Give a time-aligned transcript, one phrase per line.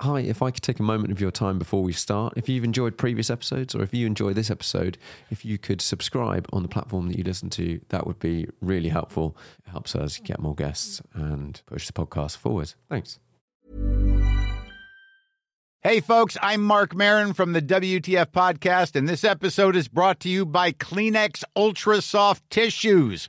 [0.00, 2.64] hi, if I could take a moment of your time before we start, if you've
[2.64, 4.98] enjoyed previous episodes or if you enjoy this episode,
[5.30, 8.88] if you could subscribe on the platform that you listen to, that would be really
[8.90, 9.36] helpful.
[9.66, 12.74] It helps us get more guests and push the podcast forward.
[12.88, 13.18] Thanks.
[15.80, 20.28] Hey, folks, I'm Marc Maron from the WTF Podcast, and this episode is brought to
[20.28, 23.28] you by Kleenex Ultra Soft Tissues,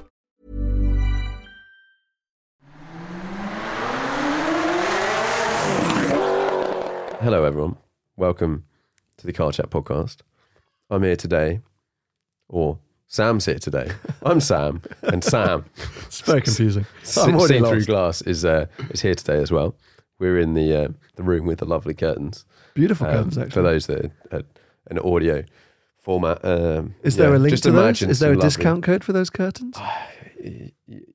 [7.21, 7.77] Hello, everyone.
[8.15, 8.65] Welcome
[9.17, 10.17] to the Car Chat podcast.
[10.89, 11.59] I'm here today,
[12.49, 13.91] or Sam's here today.
[14.23, 15.65] I'm Sam, and Sam,
[16.05, 16.85] It's very confusing.
[17.03, 19.75] see I'm already through glass, is uh, is here today as well.
[20.19, 22.45] We're in the uh, the room with the lovely curtains.
[22.73, 23.51] Beautiful um, curtains, actually.
[23.51, 24.45] for those that are at
[24.89, 25.43] an audio
[25.99, 26.43] format.
[26.43, 28.01] Um, Is there yeah, a link just to those?
[28.01, 29.77] Is there a lovely- discount code for those curtains?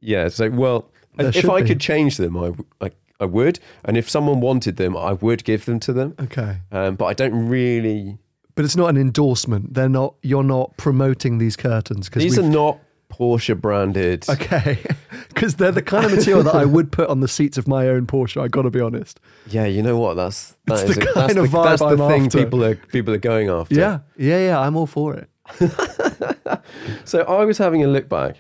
[0.01, 0.29] Yeah.
[0.29, 1.67] So, well, There if I be.
[1.67, 2.91] could change them, I, I
[3.21, 6.15] I would, and if someone wanted them, I would give them to them.
[6.21, 6.59] Okay.
[6.73, 8.19] Um, but I don't really.
[8.55, 9.75] But it's not an endorsement.
[9.75, 10.15] They're not.
[10.23, 12.79] You're not promoting these curtains because These are not
[13.11, 14.29] Porsche branded.
[14.29, 14.79] Okay,
[15.29, 17.89] because they're the kind of material that I would put on the seats of my
[17.89, 18.41] own Porsche.
[18.43, 19.21] I got to be honest.
[19.47, 20.15] Yeah, you know what?
[20.15, 22.27] That's that It's is the a- kind that's of the, vibe that's the I'm thing
[22.27, 22.39] after.
[22.45, 23.75] people are people are going after.
[23.75, 24.61] Yeah, yeah, yeah.
[24.61, 25.29] I'm all for it.
[27.05, 28.37] So I was having a look back.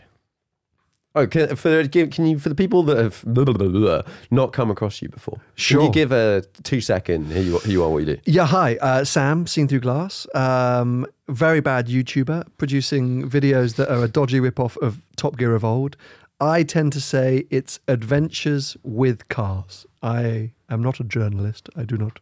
[1.16, 4.03] Oh, can, for give, can you for the people that have blah, blah, blah, blah,
[4.31, 5.37] not come across you before?
[5.37, 5.82] Can Sure.
[5.84, 7.32] you give a two second?
[7.32, 7.88] who you, here you are.
[7.88, 8.19] What you do?
[8.27, 10.27] Yeah, hi, uh, Sam, Seen Through Glass.
[10.34, 15.65] Um, very bad YouTuber, producing videos that are a dodgy ripoff of Top Gear of
[15.65, 15.97] old.
[16.38, 19.87] I tend to say it's adventures with cars.
[20.03, 21.71] I am not a journalist.
[21.77, 22.21] I do not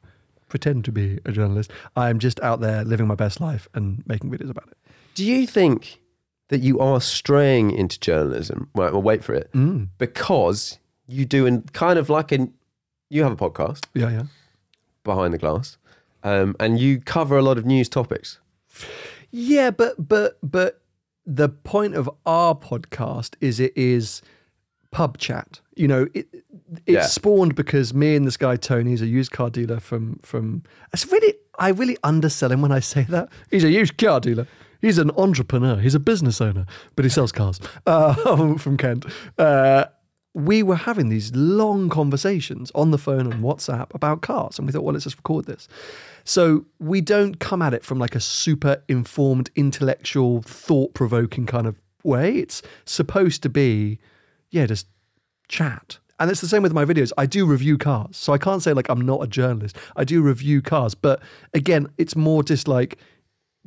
[0.49, 1.72] pretend to be a journalist.
[1.97, 4.76] I am just out there living my best life and making videos about it.
[5.16, 5.99] Do you think
[6.49, 8.69] that you are straying into journalism?
[8.75, 9.50] Right, well, wait for it.
[9.53, 9.88] Mm.
[9.99, 12.53] Because you do in kind of like an
[13.10, 14.22] you have a podcast Yeah, yeah.
[15.05, 15.77] behind the glass,
[16.22, 18.38] um, and you cover a lot of news topics.
[19.31, 20.81] Yeah, but but but
[21.27, 24.22] the point of our podcast is it is
[24.91, 25.61] pub chat.
[25.76, 26.26] You know, it
[26.87, 27.06] it Yeah.
[27.06, 30.62] spawned because me and this guy Tony, he's a used car dealer from from.
[30.93, 33.28] It's really I really undersell him when I say that.
[33.50, 34.47] He's a used car dealer.
[34.84, 35.76] He's an entrepreneur.
[35.76, 39.06] He's a business owner, but he sells cars uh, from Kent.
[39.38, 39.86] Uh,
[40.34, 44.72] we were having these long conversations on the phone and WhatsApp about cars, and we
[44.72, 45.68] thought, well, let's just record this.
[46.24, 51.66] So we don't come at it from like a super informed, intellectual, thought provoking kind
[51.66, 52.36] of way.
[52.36, 53.98] It's supposed to be,
[54.50, 54.86] yeah, just
[55.48, 55.98] chat.
[56.20, 57.10] And it's the same with my videos.
[57.16, 58.18] I do review cars.
[58.18, 59.76] So I can't say like I'm not a journalist.
[59.96, 60.94] I do review cars.
[60.94, 61.22] But
[61.54, 62.98] again, it's more just like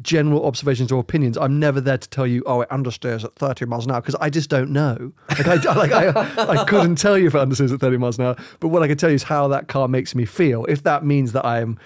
[0.01, 1.37] general observations or opinions.
[1.37, 4.15] I'm never there to tell you, oh, it understeers at 30 miles an hour because
[4.15, 5.11] I just don't know.
[5.29, 8.25] Like, I, like I, I couldn't tell you if it understeers at 30 miles an
[8.25, 8.35] hour.
[8.59, 10.65] But what I can tell you is how that car makes me feel.
[10.65, 11.79] If that means that I am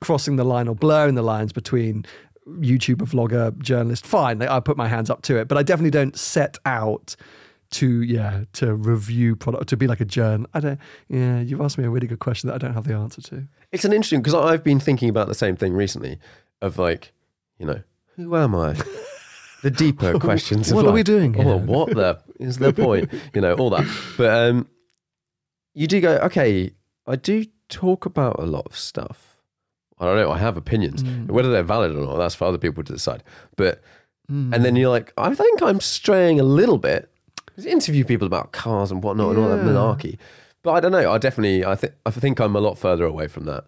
[0.00, 2.06] crossing the line or blurring the lines between
[2.46, 4.38] YouTuber, vlogger, journalist, fine.
[4.38, 5.48] Like, I put my hands up to it.
[5.48, 7.16] But I definitely don't set out
[7.70, 10.46] to yeah to review product to be like a journ.
[10.54, 10.80] I don't.
[11.08, 13.46] Yeah, you've asked me a really good question that I don't have the answer to.
[13.72, 16.18] It's an interesting because I've been thinking about the same thing recently.
[16.60, 17.12] Of like,
[17.58, 17.80] you know,
[18.16, 18.74] who am I?
[19.62, 20.70] The deeper questions.
[20.70, 21.06] of What are we life.
[21.06, 23.10] doing Oh, what the is the point?
[23.34, 23.86] You know, all that.
[24.16, 24.68] But um,
[25.74, 26.16] you do go.
[26.18, 26.72] Okay,
[27.06, 29.36] I do talk about a lot of stuff
[30.00, 30.30] I don't know.
[30.30, 31.02] I have opinions.
[31.28, 33.24] Whether they're valid or not, that's for other people to decide.
[33.56, 33.82] But
[34.28, 37.10] and then you're like, I think I'm straying a little bit.
[37.66, 39.64] interview people about cars and whatnot and all that Yeah.
[39.72, 40.16] malarkey.
[40.62, 41.10] But I don't know.
[41.10, 43.64] I definitely, I think, I think I'm a lot further away from that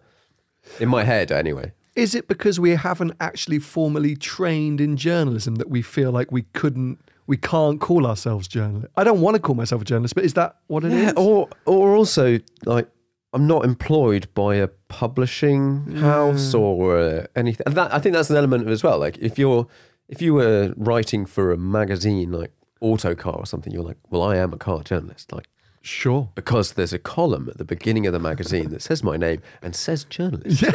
[0.78, 1.72] in my head, anyway.
[1.96, 6.42] Is it because we haven't actually formally trained in journalism that we feel like we
[6.54, 8.92] couldn't, we can't call ourselves journalists?
[8.96, 11.02] I don't want to call myself a journalist, but is that what it is?
[11.02, 12.88] Yeah, or or also like
[13.32, 17.64] I'm not employed by a publishing house or uh, anything.
[17.66, 18.98] And that I think that's an element of it as well.
[18.98, 19.66] Like if you're
[20.08, 24.36] if you were writing for a magazine like Autocar or something, you're like, well, I
[24.36, 25.48] am a car journalist, like
[25.82, 26.28] Sure.
[26.34, 29.74] because there's a column at the beginning of the magazine that says my name and
[29.74, 30.64] says journalist.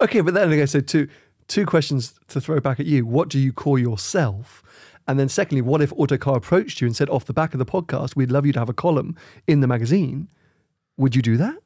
[0.00, 1.08] Okay, but then okay, so two
[1.48, 3.04] two questions to throw back at you.
[3.06, 4.62] What do you call yourself?
[5.06, 7.66] And then secondly, what if Autocar approached you and said off the back of the
[7.66, 9.16] podcast, we'd love you to have a column
[9.46, 10.28] in the magazine?
[10.96, 11.56] Would you do that?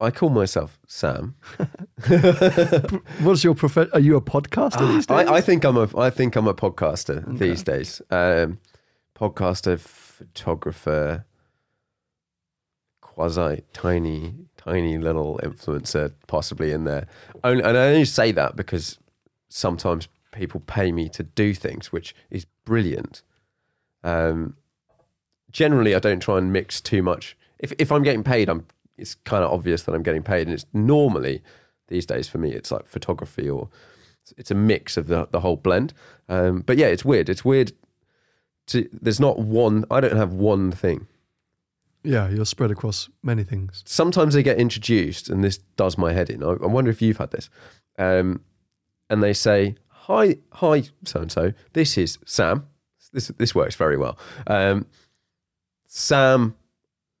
[0.00, 1.34] I call myself Sam.
[3.20, 5.28] What's your prof- are you a podcaster these days?
[5.28, 8.00] I, I think I'm a I think I'm a podcaster these days.
[8.10, 8.58] Um,
[9.14, 9.78] podcaster,
[10.20, 11.24] photographer,
[13.00, 17.06] quasi tiny tiny little influencer possibly in there.
[17.42, 18.98] Only, and I only say that because
[19.48, 23.22] sometimes people pay me to do things, which is brilliant.
[24.04, 24.56] Um,
[25.50, 27.34] generally, I don't try and mix too much.
[27.58, 28.66] If if I'm getting paid, I'm
[28.98, 31.42] it's kind of obvious that I'm getting paid, and it's normally
[31.88, 33.70] these days for me, it's like photography or
[34.36, 35.94] it's a mix of the the whole blend.
[36.28, 37.30] Um, but yeah, it's weird.
[37.30, 37.72] It's weird.
[38.92, 39.84] There's not one.
[39.90, 41.06] I don't have one thing.
[42.02, 43.82] yeah, you're spread across many things.
[43.86, 46.42] Sometimes they get introduced, and this does my head in.
[46.42, 47.50] I, I wonder if you've had this.
[47.98, 48.42] Um,
[49.08, 51.52] and they say, "Hi, hi, so and so.
[51.72, 52.66] This is Sam.
[53.12, 54.86] This this works very well." Um,
[55.86, 56.54] Sam,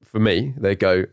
[0.04, 1.06] for me, they go,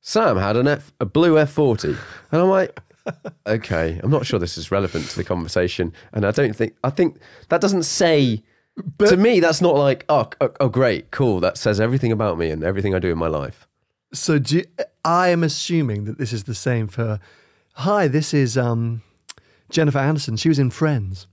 [0.00, 1.96] "Sam had an F, a blue F40,"
[2.32, 2.78] and I'm like.
[3.48, 6.90] okay, I'm not sure this is relevant to the conversation, and I don't think I
[6.90, 7.18] think
[7.48, 8.44] that doesn't say
[8.98, 9.40] to me.
[9.40, 11.40] That's not like oh, oh oh great cool.
[11.40, 13.66] That says everything about me and everything I do in my life.
[14.12, 14.64] So do you,
[15.04, 17.18] I am assuming that this is the same for.
[17.76, 19.00] Hi, this is um,
[19.70, 20.36] Jennifer Anderson.
[20.36, 21.26] She was in Friends.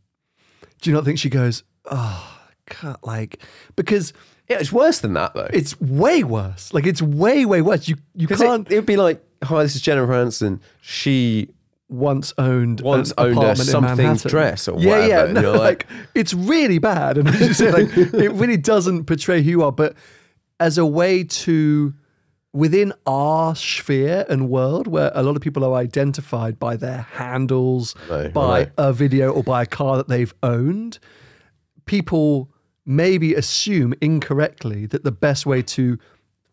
[0.81, 1.63] Do you not think she goes?
[1.91, 2.39] Oh,
[2.81, 3.39] God, like
[3.75, 4.13] because
[4.47, 5.49] Yeah, it's worse than that though.
[5.53, 6.73] it's way worse.
[6.73, 7.87] Like it's way way worse.
[7.89, 10.61] You you can't it, would be like, hi, this is Jennifer Aniston.
[10.81, 11.49] She
[11.89, 13.35] once owned Once owned
[14.25, 17.39] a dress or yeah, whatever, Yeah, and no, you're like- it's really bad, and as
[17.41, 19.71] you say, like it really doesn't portray who you are.
[19.71, 19.95] But
[20.59, 21.93] as a way to
[22.53, 27.95] within our sphere and world, where a lot of people are identified by their handles,
[28.33, 30.99] by a video or by a car that they've owned,
[31.85, 32.49] people
[32.85, 35.97] maybe assume incorrectly that the best way to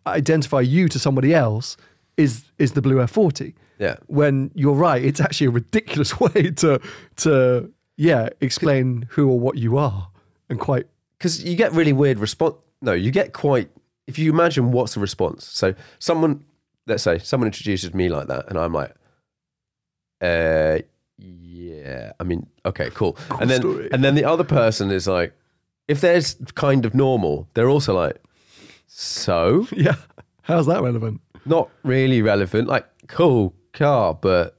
[0.06, 1.77] identify you to somebody else
[2.17, 3.96] is is the blue F40 yeah.
[4.06, 6.81] when you're right, it's actually a ridiculous way to
[7.17, 10.11] to yeah explain who or what you are,
[10.49, 10.87] and quite
[11.19, 12.56] Because you get really weird response.
[12.81, 13.70] No, you get quite.
[14.06, 16.44] If you imagine what's the response, so someone,
[16.87, 18.94] let's say, someone introduces me like that, and I'm like,
[20.20, 20.78] uh,
[21.19, 22.12] yeah.
[22.20, 23.17] I mean, okay, cool.
[23.40, 23.88] and then story.
[23.93, 25.32] and then the other person is like,
[25.88, 26.20] if they're
[26.55, 28.23] kind of normal, they're also like,
[28.87, 29.96] so yeah.
[30.43, 31.20] How's that relevant?
[31.46, 32.69] not really relevant.
[32.69, 34.56] Like, cool car, but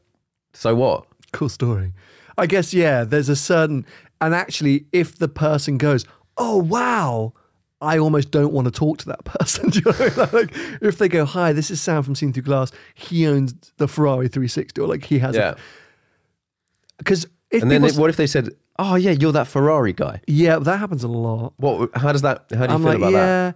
[0.53, 1.05] so what?
[1.33, 1.91] Cool story.
[2.37, 3.03] I guess yeah.
[3.03, 3.85] There's a certain
[4.21, 6.05] and actually, if the person goes,
[6.37, 7.33] oh wow.
[7.79, 9.69] I almost don't want to talk to that person.
[9.69, 10.31] Do you know what I mean?
[10.47, 12.71] Like, if they go, "Hi, this is Sam from Seen Through Glass.
[12.95, 15.53] He owns the Ferrari 360," or like he has, Yeah.
[16.97, 19.93] Because if And then people it, what if they said, oh yeah, you're that Ferrari
[19.93, 20.21] guy?
[20.25, 21.53] yeah, that happens a lot.
[21.57, 21.91] What?
[21.95, 22.45] How does that?
[22.51, 23.15] How do you I'm feel like, about that?
[23.17, 23.51] yeah.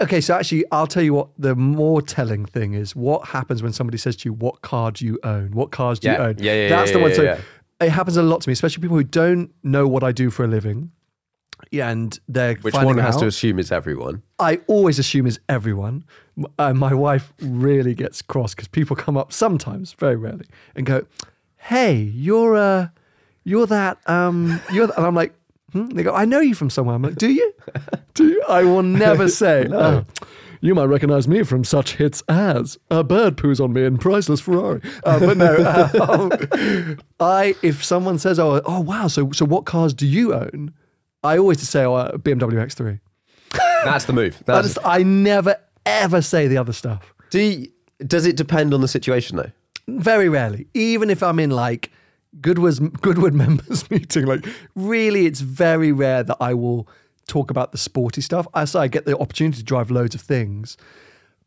[0.00, 3.72] Okay, so actually, I'll tell you what the more telling thing is what happens when
[3.72, 5.52] somebody says to you, What car do you own?
[5.52, 6.36] What cars do you own?
[6.38, 7.10] yeah, yeah, That's yeah, the one.
[7.10, 7.40] yeah, so yeah.
[7.80, 10.44] it happens a lot to me, especially people who don't know what I do for
[10.44, 10.90] a living.
[11.70, 13.20] Yeah, and they're Which one has out.
[13.20, 14.22] to assume is everyone?
[14.38, 16.04] I always assume is everyone.
[16.58, 21.06] Uh, my wife really gets cross because people come up sometimes, very rarely, and go,
[21.56, 22.88] "Hey, you're uh,
[23.44, 25.32] you're that um, you're," th-" and I'm like,
[25.74, 25.86] hmm?
[25.88, 27.52] they go, "I know you from somewhere." I'm like, "Do you?
[28.14, 29.68] Do you?" I will never say.
[29.70, 30.04] "Oh,
[30.62, 34.40] you might recognize me from such hits as a bird poos on me in priceless
[34.40, 34.80] Ferrari.
[35.04, 39.92] Uh, but no, uh, I if someone says, "Oh, oh wow," so so what cars
[39.92, 40.72] do you own?
[41.22, 43.00] I always just say, "Oh, a BMW X3."
[43.84, 44.36] That's the move.
[44.48, 47.12] I That's, just I never ever say the other stuff.
[47.30, 47.68] do you,
[48.06, 49.50] does it depend on the situation though?
[49.86, 50.66] Very rarely.
[50.72, 51.90] Even if I'm in like
[52.40, 56.88] Goodwood's Goodwood members meeting, like really it's very rare that I will
[57.26, 58.46] talk about the sporty stuff.
[58.54, 60.76] I say I get the opportunity to drive loads of things,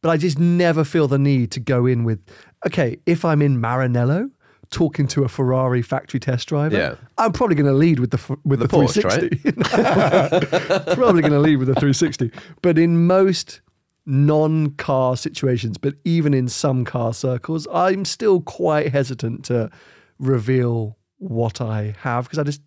[0.01, 2.19] but I just never feel the need to go in with
[2.65, 4.31] okay, if I'm in Maranello
[4.69, 6.95] talking to a Ferrari factory test driver, Yeah.
[7.17, 9.41] I'm probably going to lead with the with the, The Porsche, right?
[9.41, 10.95] 360.
[10.95, 12.31] probably going to lead with the 360.
[12.61, 13.61] But in most
[14.05, 19.69] non-car situations, but even in some car circles, I'm still quite hesitant to
[20.19, 22.61] reveal what I have because I just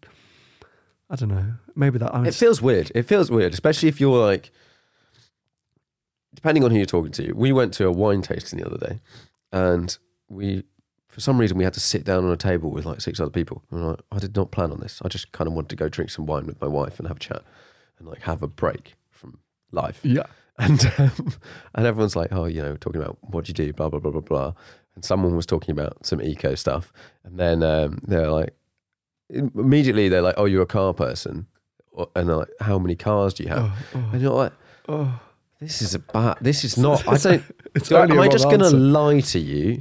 [1.11, 1.55] I don't know.
[1.75, 2.93] Maybe that I'm It feels weird.
[2.95, 4.53] It feels weird, especially if you're like,
[6.33, 7.33] depending on who you're talking to.
[7.33, 9.01] We went to a wine tasting the other day,
[9.53, 9.97] and
[10.29, 10.63] we,
[11.09, 13.31] for some reason, we had to sit down on a table with like six other
[13.31, 13.63] people.
[13.73, 15.03] And like, I did not plan on this.
[15.05, 17.17] I just kind of wanted to go drink some wine with my wife and have
[17.17, 17.43] a chat,
[17.99, 19.41] and like have a break from
[19.73, 20.01] life.
[20.05, 20.27] yeah.
[20.59, 21.33] And um,
[21.75, 24.13] and everyone's like, oh, you know, talking about what do you do, blah blah blah
[24.13, 24.53] blah blah.
[24.95, 26.93] And someone was talking about some eco stuff,
[27.25, 28.55] and then um, they're like,
[29.29, 31.47] immediately they're like, oh, you're a car person,
[32.17, 33.71] and they're like, how many cars do you have?
[34.13, 34.53] And you're like,
[34.89, 35.21] Oh.
[35.61, 36.39] this is a bad.
[36.41, 37.07] This is not.
[37.07, 37.43] I don't.
[37.85, 39.81] Do I- am I just going to lie to you,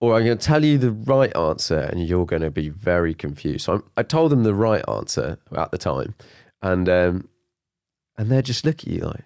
[0.00, 3.14] or I'm going to tell you the right answer, and you're going to be very
[3.14, 3.64] confused?
[3.64, 6.14] So I'm, I told them the right answer at the time,
[6.60, 7.28] and um,
[8.18, 9.24] and they're just looking at you like,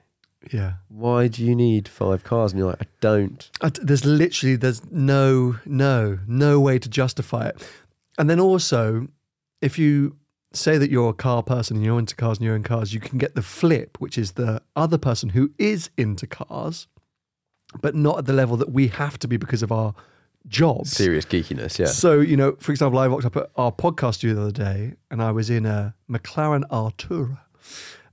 [0.52, 0.74] Yeah.
[0.88, 2.52] why do you need five cars?
[2.52, 3.50] And you're like, I don't.
[3.60, 7.68] I there's literally there's no no no way to justify it
[8.18, 9.08] and then also
[9.60, 10.16] if you
[10.52, 13.00] say that you're a car person and you're into cars and you're in cars you
[13.00, 16.86] can get the flip which is the other person who is into cars
[17.80, 19.94] but not at the level that we have to be because of our
[20.46, 21.86] jobs Serious geekiness, yeah.
[21.86, 24.94] so you know for example i walked up at our podcast studio the other day
[25.10, 27.38] and i was in a mclaren artura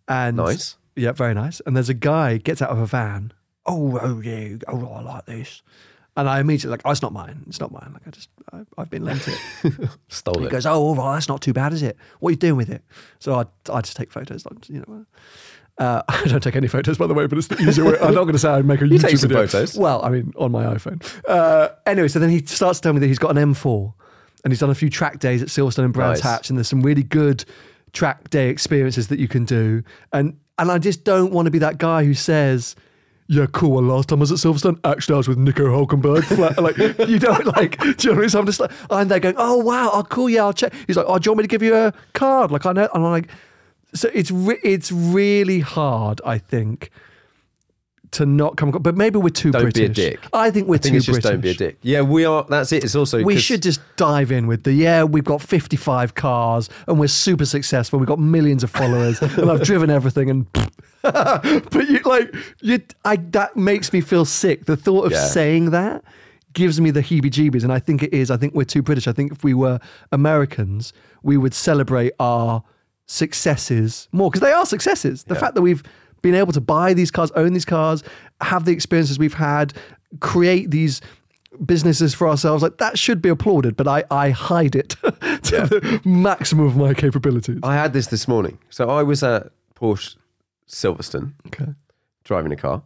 [0.07, 0.77] and Nice.
[0.95, 1.61] Yeah, very nice.
[1.65, 3.33] And there's a guy gets out of a van.
[3.65, 5.61] Oh, oh yeah, oh, I like this.
[6.17, 7.43] And I immediately like, oh, it's not mine.
[7.47, 7.91] It's not mine.
[7.93, 9.39] Like I just, I, I've been lent it.
[10.09, 10.51] Stole he it.
[10.51, 11.95] goes, oh, all right, that's not too bad, is it?
[12.19, 12.83] What are you doing with it?
[13.19, 14.45] So I, I just take photos.
[14.45, 15.05] Like, you know,
[15.77, 17.97] uh, I don't take any photos, by the way, but it's the easier way.
[18.01, 19.47] I'm not going to say I make a You YouTube take some video.
[19.47, 19.77] photos.
[19.77, 21.01] Well, I mean, on my iPhone.
[21.27, 23.93] Uh, anyway, so then he starts telling me that he's got an M4
[24.43, 26.29] and he's done a few track days at Silverstone and Brands Nice.
[26.29, 27.45] Hatch, and there's some really good
[27.93, 29.83] track day experiences that you can do.
[30.13, 32.75] And and I just don't want to be that guy who says,
[33.27, 33.71] "Yeah, cool.
[33.71, 36.21] Well, last time I was at Silverstone, actually I was with Nico Hulkenberg."
[36.61, 37.79] Like you don't like.
[37.79, 38.29] Do you know what I mean?
[38.29, 40.97] So I'm just like, I'm there going, "Oh wow, oh cool, yeah, I'll check." He's
[40.97, 43.03] like, "Oh, do you want me to give you a card?" Like I know, and
[43.03, 43.29] I'm like,
[43.93, 46.89] so it's re- it's really hard, I think.
[48.15, 49.95] To not come, but maybe we're too Don't be a British.
[49.95, 50.19] dick.
[50.33, 51.31] I think we're I think too it's just British.
[51.31, 51.77] don't be a dick.
[51.81, 52.45] Yeah, we are.
[52.49, 52.83] That's it.
[52.83, 56.99] It's also we should just dive in with the yeah, we've got 55 cars and
[56.99, 57.99] we're super successful.
[57.99, 60.45] We've got millions of followers and I've driven everything and
[61.03, 64.65] but you like you I that makes me feel sick.
[64.65, 65.25] The thought of Yeah.
[65.27, 66.03] saying that
[66.51, 68.29] gives me the heebie-jeebies and I think it is.
[68.29, 69.07] I think we're too British.
[69.07, 69.79] I think if we were
[70.11, 70.91] Americans,
[71.23, 72.61] we would celebrate our
[73.05, 75.23] successes more because they are successes.
[75.23, 75.81] The fact that we've
[76.21, 78.03] been able to buy these cars, own these cars,
[78.41, 79.73] have the experiences we've had,
[80.19, 81.01] create these
[81.65, 86.01] businesses for ourselves, like that should be applauded, but I, I hide it to the
[86.05, 87.59] maximum of my capabilities.
[87.63, 88.57] I had this this morning.
[88.69, 90.15] So I was at Porsche
[90.67, 91.73] Silverstone Okay.
[92.23, 92.83] driving a car,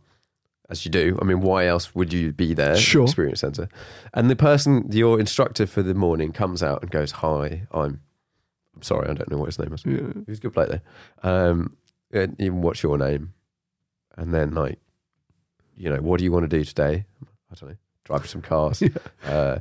[0.69, 1.17] as you do.
[1.21, 2.75] I mean, why else would you be there?
[2.75, 3.03] Sure.
[3.03, 3.69] Experience Centre.
[4.15, 8.01] And the person, your instructor for the morning, comes out and goes, "Hi, I'm.
[8.75, 9.83] I'm sorry, I don't know what his name is.
[9.83, 9.91] He
[10.27, 10.79] was a good bloke though.
[11.29, 11.77] Um,
[12.11, 13.33] and even what's your name?
[14.17, 14.79] And then like,
[15.75, 17.05] you know, what do you want to do today?
[17.51, 17.75] I don't know.
[18.03, 18.83] Drive some cars,
[19.25, 19.59] uh,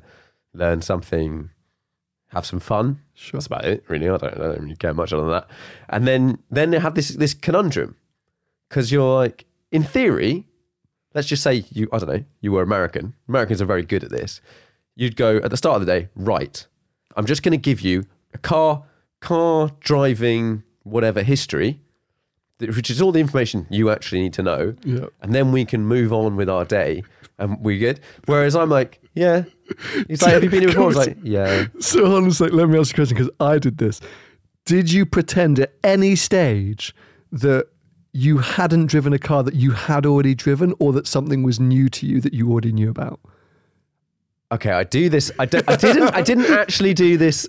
[0.52, 1.50] learn something,
[2.28, 3.00] have some fun.
[3.14, 3.38] Sure.
[3.38, 4.08] That's about it, really.
[4.08, 5.48] I don't, I don't really care much other than that.
[5.88, 7.96] And then then they have this this conundrum
[8.68, 10.44] because you're like, in theory,
[11.14, 13.14] let's just say you I don't know you were American.
[13.28, 14.40] Americans are very good at this.
[14.96, 16.66] You'd go at the start of the day, right?
[17.16, 18.84] I'm just going to give you a car
[19.20, 21.80] car driving whatever history,
[22.71, 25.06] which is all the information you actually need to know, Yeah.
[25.23, 27.02] and then we can move on with our day.
[27.38, 27.99] And we're good.
[28.26, 29.42] Whereas I'm like, yeah.
[30.06, 30.85] He's like, have you been here before?
[30.85, 31.66] I was like, yeah.
[31.80, 34.00] So hold on a sec, let me ask you a question because I did this.
[34.64, 36.94] Did you pretend at any stage
[37.33, 37.66] that
[38.12, 41.88] you hadn't driven a car that you had already driven or that something was new
[41.88, 43.18] to you that you already knew about?
[44.52, 45.33] Okay, I do this.
[45.38, 46.14] I, don't, I didn't.
[46.14, 47.49] I didn't actually do this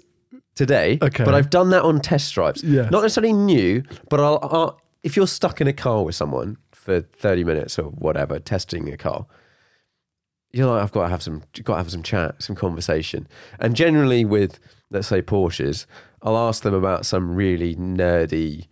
[0.55, 0.97] today.
[1.01, 1.23] Okay.
[1.23, 2.63] but I've done that on test drives.
[2.63, 2.89] Yes.
[2.89, 4.81] Not necessarily new, but I'll, I'll.
[5.05, 8.97] If you're stuck in a car with someone for 30 minutes or whatever, testing a
[8.97, 9.25] car,
[10.51, 11.43] you're like, I've got to have some.
[11.63, 13.27] Got to have some chat, some conversation.
[13.59, 14.59] And generally, with
[14.89, 15.85] let's say Porsches,
[16.21, 18.67] I'll ask them about some really nerdy,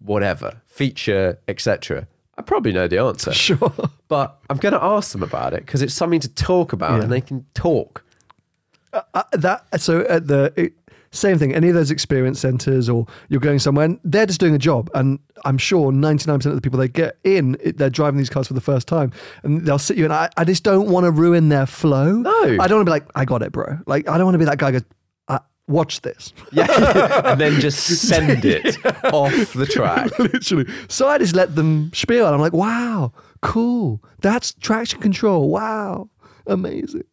[0.00, 2.06] whatever feature, etc.
[2.38, 3.72] I probably know the answer Sure.
[4.08, 7.02] but I'm going to ask them about it because it's something to talk about Yeah.
[7.04, 8.04] and they can talk.
[8.92, 10.72] Uh, that so at the
[11.16, 11.54] Same thing.
[11.54, 14.90] Any of those experience centers, or you're going somewhere, and they're just doing a job.
[14.94, 18.46] And I'm sure 99% of the people they get in, it- they're driving these cars
[18.48, 20.04] for the first time, and they'll sit you.
[20.04, 22.12] And I, I just don't want to ruin their flow.
[22.12, 22.30] No.
[22.60, 23.78] I don't want to be like, I got it, bro.
[23.86, 24.66] Like I don't want to be that guy.
[24.72, 24.88] Who goes,
[25.28, 26.32] uh, watch this.
[26.52, 28.76] Yeah, and then just send it
[29.12, 30.16] off the track.
[30.18, 30.66] Literally.
[30.88, 34.02] So I just let them spiel, and I'm like, wow, cool.
[34.20, 35.48] That's traction control.
[35.50, 36.08] Wow.
[36.48, 37.04] Amazing.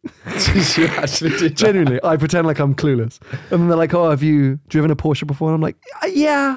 [0.76, 1.54] you actually did that.
[1.54, 3.18] Genuinely, I pretend like I'm clueless.
[3.50, 5.48] And then they're like, oh, have you driven a Porsche before?
[5.48, 6.56] And I'm like, "Uh, yeah.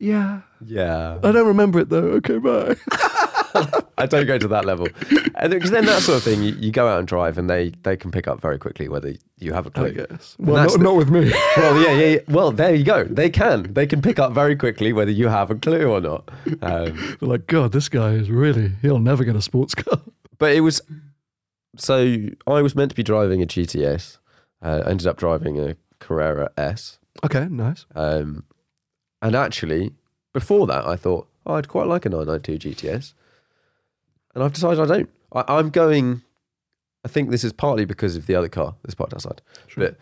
[0.00, 0.40] Yeah.
[0.64, 2.18] Yeah, I don't remember it though.
[2.18, 2.74] Okay, bye.
[3.96, 4.88] I don't go to that level.
[5.40, 7.96] Because then that sort of thing, you, you go out and drive, and they they
[7.96, 9.86] can pick up very quickly whether you have a clue.
[9.86, 10.34] I guess.
[10.40, 11.30] Well, not, the- not with me.
[11.56, 12.18] well, yeah, yeah, yeah.
[12.28, 13.04] Well, there you go.
[13.04, 13.72] They can.
[13.72, 16.28] They can pick up very quickly whether you have a clue or not.
[16.60, 20.00] Um, They're like, God, this guy is really, he'll never get a sports car.
[20.38, 20.80] but it was
[21.76, 24.18] so I was meant to be driving a GTS.
[24.60, 26.98] Uh, ended up driving a Carrera S.
[27.24, 27.86] Okay, nice.
[27.94, 28.44] Um,
[29.22, 29.92] and actually,
[30.32, 33.14] before that, I thought oh, I'd quite like a 992 GTS.
[34.34, 35.10] And I've decided I don't.
[35.32, 36.22] I, I'm going.
[37.04, 39.40] I think this is partly because of the other car that's parked outside.
[39.76, 39.96] But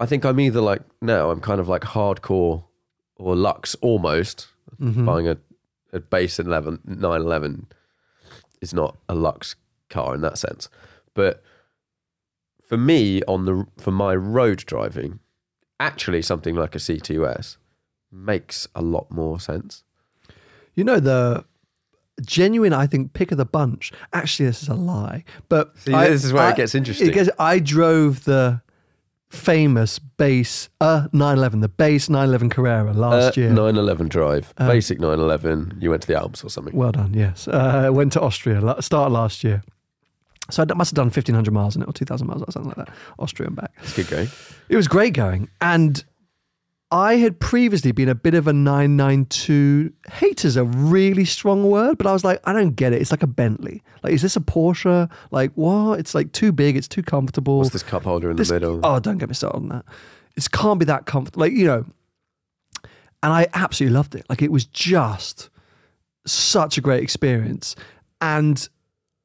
[0.00, 2.64] I think I'm either like now I'm kind of like hardcore
[3.16, 4.48] or Lux almost.
[4.80, 5.04] Mhm.
[5.04, 5.36] Buying a,
[5.92, 7.66] a base 11, 911
[8.60, 9.56] is not a Lux
[9.90, 10.68] car in that sense.
[11.14, 11.42] But
[12.62, 15.18] for me, on the for my road driving,
[15.78, 17.56] actually something like a C2S
[18.12, 19.82] makes a lot more sense.
[20.74, 21.44] You know, the
[22.22, 23.92] genuine, I think, pick of the bunch.
[24.12, 25.24] Actually, this is a lie.
[25.48, 27.08] But See, I- this is where it gets interesting.
[27.08, 28.62] It gets, I drove the
[29.30, 33.50] famous base uh 911, the base 911 Carrera last Uh, year.
[33.50, 35.78] 911 drive, Uh, basic 911.
[35.80, 36.74] You went to the Alps or something.
[36.74, 37.46] Well done, yes.
[37.46, 39.62] Uh, went to Austria, start last year.
[40.50, 42.86] So I must have done 1,500 miles in it, or 2,000 miles, or something like
[42.86, 42.94] that.
[43.18, 43.72] Austria and back.
[43.82, 44.28] It's good going.
[44.68, 45.48] It was great going.
[45.60, 46.04] And
[46.92, 49.92] I had previously been a bit of a 992.
[50.12, 53.00] Hate is a really strong word, but I was like, I don't get it.
[53.00, 53.82] It's like a Bentley.
[54.02, 55.08] Like, is this a Porsche?
[55.30, 56.00] Like, what?
[56.00, 56.76] It's like too big.
[56.76, 57.58] It's too comfortable.
[57.58, 58.80] What's this cup holder in This- the middle?
[58.82, 59.84] Oh, don't get me started on that.
[60.36, 61.40] It can't be that comfortable.
[61.42, 61.84] Like, you know,
[63.22, 64.24] and I absolutely loved it.
[64.28, 65.50] Like, it was just
[66.26, 67.76] such a great experience.
[68.20, 68.68] And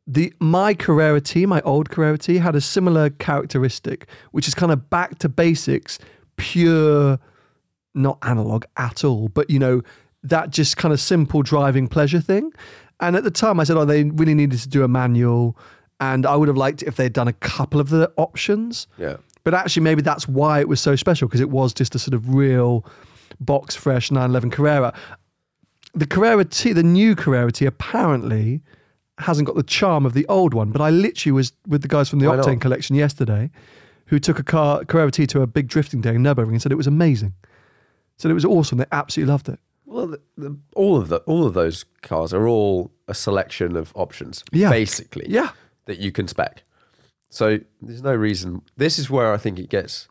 [0.08, 4.72] the my Carrera T, my old Carrera T, had a similar characteristic, which is kind
[4.72, 6.00] of back to basics,
[6.38, 7.20] pure,
[7.94, 9.82] not analog at all, but you know,
[10.24, 12.52] that just kind of simple driving pleasure thing.
[13.00, 15.58] And at the time, I said, oh, they really needed to do a manual.
[16.00, 18.88] And I would have liked it if they'd done a couple of the options.
[18.98, 19.18] Yeah.
[19.44, 22.14] But actually, maybe that's why it was so special because it was just a sort
[22.14, 22.86] of real
[23.40, 24.94] box fresh 911 Carrera.
[25.94, 28.62] The Carrera T, the new Carrera T, apparently
[29.20, 30.72] hasn't got the charm of the old one.
[30.72, 32.46] But I literally was with the guys from the Why not?
[32.46, 33.50] Octane collection yesterday
[34.08, 36.72] who took a car, Carrera T to a big drifting day in Nürburgring and said
[36.72, 37.34] it was amazing.
[38.18, 38.78] Said it was awesome.
[38.78, 39.60] They absolutely loved it.
[39.86, 43.92] Well, the, the, all of the all of those cars are all a selection of
[43.96, 44.70] options, Yeah.
[44.70, 45.50] basically, Yeah.
[45.86, 46.64] that you can spec.
[47.30, 48.62] So there's no reason.
[48.78, 50.08] This is where I think it gets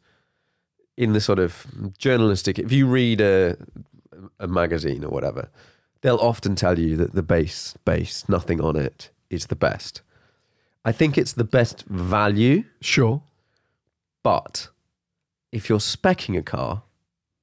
[0.97, 1.67] in the sort of
[1.99, 2.59] journalistic.
[2.59, 3.57] If you read a
[4.39, 5.51] a magazine or whatever,
[6.05, 10.03] they'll often tell you that the base base, nothing on it, is the best.
[10.85, 13.23] I think it's the best value, Sure.
[14.23, 14.69] but
[15.51, 16.83] if you're specking a car,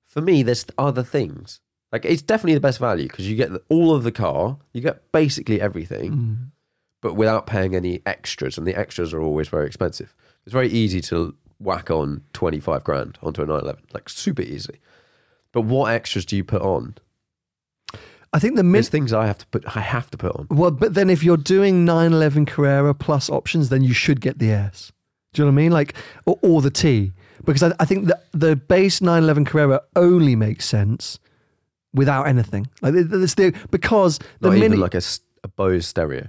[0.05, 1.59] for me, there's other things.
[1.91, 4.81] Like it's definitely the best value because you get the, all of the car, you
[4.81, 6.37] get basically everything, mm.
[7.01, 10.13] but without paying any extras, and the extras are always very expensive.
[10.45, 14.79] It's very easy to whack on twenty five grand onto a 911, like super easy.
[15.51, 16.95] But what extras do you put on?
[18.33, 19.63] I think the There's things I have to put.
[19.75, 20.47] I have to put on.
[20.49, 24.51] Well, but then if you're doing 911 Carrera plus options, then you should get the
[24.51, 24.91] S.
[25.33, 25.71] Do you know what I mean?
[25.71, 27.11] Like, or, or the T.
[27.43, 31.19] Because I, I think the, the base 911 Carrera only makes sense
[31.93, 32.67] without anything.
[32.81, 34.79] Like, it's the, because the Not minute.
[34.79, 35.01] like a
[35.55, 36.27] Bose stereo.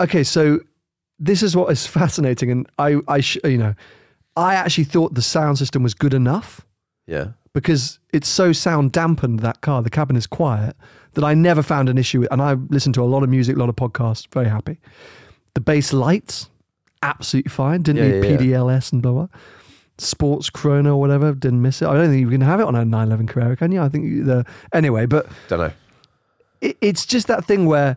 [0.00, 0.60] okay, so
[1.18, 2.50] this is what is fascinating.
[2.50, 3.74] And I, I sh- you know,
[4.36, 6.64] I actually thought the sound system was good enough
[7.06, 7.28] Yeah,
[7.60, 9.82] because it's so sound dampened that car.
[9.82, 10.76] The cabin is quiet
[11.14, 13.56] that i never found an issue with and i listened to a lot of music
[13.56, 14.78] a lot of podcasts very happy.
[15.54, 16.50] The bass lights
[17.02, 17.82] absolutely fine.
[17.82, 18.58] Didn't Yeah, need yeah, yeah.
[18.66, 19.28] pdls and blah blah.
[19.98, 21.86] Sports chrono or whatever didn't miss it.
[21.88, 23.80] I don't think you can have it on a 911 carrera can you?
[23.82, 25.72] I think the anyway but don't know.
[26.60, 27.96] it, it's just that thing where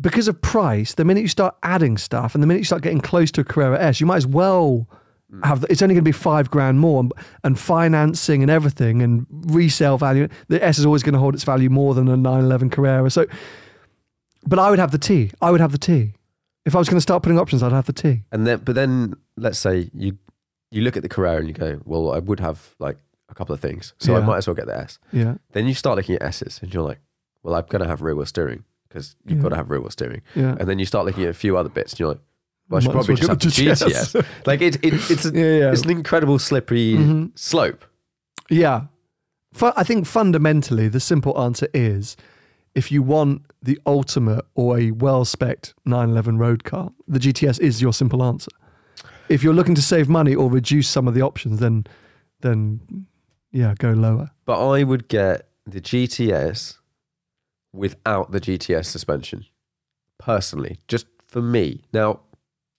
[0.00, 3.00] because of price, the minute you start adding stuff and the minute you start getting
[3.00, 4.88] close to a Carrera S, you might as well
[5.32, 5.44] Mm.
[5.46, 9.26] have it's only going to be five grand more and, and financing and everything and
[9.30, 10.28] resale value.
[10.48, 13.08] The S is always going to hold its value more than a 911 Carrera.
[13.10, 13.26] So,
[14.46, 15.30] but I would have the T.
[15.40, 16.12] I would have the T.
[16.64, 18.22] If I was going to start putting options, I'd have the T.
[18.30, 20.18] And then, but then let's say you
[20.70, 23.54] you look at the Carrera and you go, well, I would have like a couple
[23.54, 24.98] of things, so I might as well get the S.
[25.12, 25.34] Yeah.
[25.52, 26.98] Then you start looking at S's and you're like,
[27.42, 29.42] well, I'm going to have rear wheel steering because you've Yeah.
[29.42, 30.22] got to have rear wheel steering.
[30.34, 30.56] Yeah.
[30.58, 32.20] And then you start looking at a few other bits and you're like,
[32.72, 34.12] well, I should Might probably well just have the GTS.
[34.22, 34.26] GTS.
[34.46, 35.72] like it, it, it's, a, Yeah, yeah.
[35.72, 37.38] it's an incredible slippery Mhm.
[37.38, 37.84] slope.
[38.50, 38.86] Yeah.
[39.52, 42.16] Fu- I think fundamentally, the simple answer is
[42.74, 47.82] if you want the ultimate or a well spec'd 911 road car, the GTS is
[47.82, 48.50] your simple answer.
[49.28, 51.84] If you're looking to save money or reduce some of the options, then,
[52.40, 53.06] then
[53.52, 54.30] yeah, go lower.
[54.46, 56.78] But I would get the GTS
[57.72, 59.44] without the GTS suspension,
[60.18, 61.82] personally, just for me.
[61.92, 62.20] Now,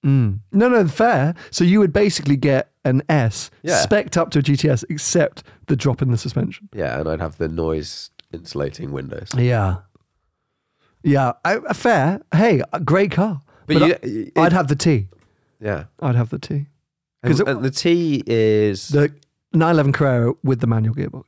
[0.06, 0.40] Mm.
[0.52, 1.34] No, no, fair.
[1.52, 3.78] So you would basically get an S Yeah.
[3.78, 6.68] spec up to a GTS, except the drop in the suspension.
[6.74, 9.30] yeah, and I'd have the noise insulating windows.
[9.38, 9.78] Yeah.
[11.04, 12.22] Yeah, I, uh, fair.
[12.34, 13.42] Hey, a great car.
[13.68, 15.08] But you- I, it- would have the T.
[15.60, 15.86] Yeah.
[16.02, 16.54] I'd have the T.
[16.56, 16.68] And,
[17.22, 18.90] Because it- and the T is.
[18.90, 19.14] The
[19.54, 21.24] 911 Carrera with the manual gearbox.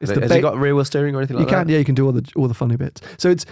[0.00, 1.72] It's has the it ba- got rear wheel steering or anything you like can, that?
[1.72, 3.00] yeah, you can do all the all the funny bits.
[3.18, 3.46] So it's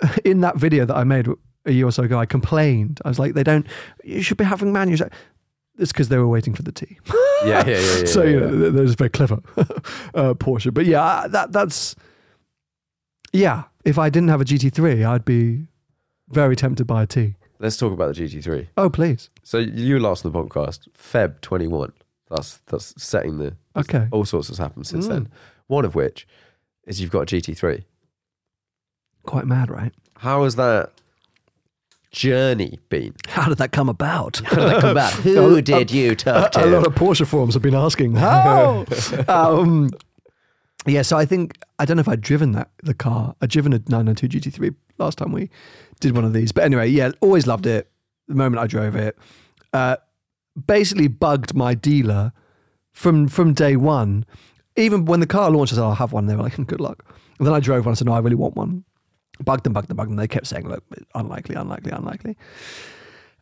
[0.24, 1.28] in that video that I made
[1.66, 2.18] a year or so ago.
[2.18, 3.00] I complained.
[3.04, 3.66] I was like, they don't.
[4.04, 5.02] You should be having manuals.
[5.78, 6.98] It's because they were waiting for the T.
[7.44, 7.96] Yeah, yeah, yeah.
[7.98, 8.46] yeah, so yeah, you yeah.
[8.46, 9.40] know, they're just very clever,
[10.14, 10.72] uh, Porsche.
[10.72, 11.94] But yeah, that that's
[13.32, 13.64] yeah.
[13.84, 15.66] If I didn't have a GT3, I'd be
[16.30, 17.34] very tempted by a T.
[17.58, 18.68] Let's talk about the GT3.
[18.78, 19.28] Oh, please.
[19.42, 21.92] So you last on the podcast, Feb 21.
[22.30, 23.54] That's that's setting the.
[23.76, 24.08] Okay.
[24.12, 25.10] All sorts has happened since Mm.
[25.10, 25.28] then.
[25.66, 26.26] One of which
[26.86, 27.84] is you've got a GT3.
[29.24, 29.92] Quite mad, right?
[30.18, 30.92] How has that
[32.16, 33.14] journey been?
[33.28, 34.38] How did that come about?
[35.22, 38.86] Who did you talk a, a lot of Porsche forums have been asking how.
[39.28, 39.90] um,
[40.86, 43.36] yeah, so I think I don't know if I'd driven that the car.
[43.40, 45.50] I'd driven a 992 GT3 last time we
[46.00, 46.52] did one of these.
[46.52, 47.90] But anyway, yeah, always loved it.
[48.28, 49.16] The moment I drove it,
[49.72, 49.96] uh,
[50.66, 52.32] basically bugged my dealer
[52.92, 54.24] from from day one.
[54.76, 57.04] Even when the car launched, I said, "I'll have one." They were like, "Good luck."
[57.38, 57.92] And then I drove one.
[57.92, 58.84] I said, "No, I really want one."
[59.44, 60.16] Bugged them, bugged them, bugged them.
[60.16, 62.36] They kept saying, "Look, unlikely, unlikely, unlikely."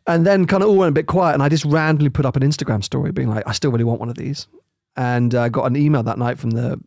[0.07, 2.35] And then kind of all went a bit quiet, and I just randomly put up
[2.35, 4.47] an Instagram story being like, I still really want one of these.
[4.95, 6.79] And I uh, got an email that night from the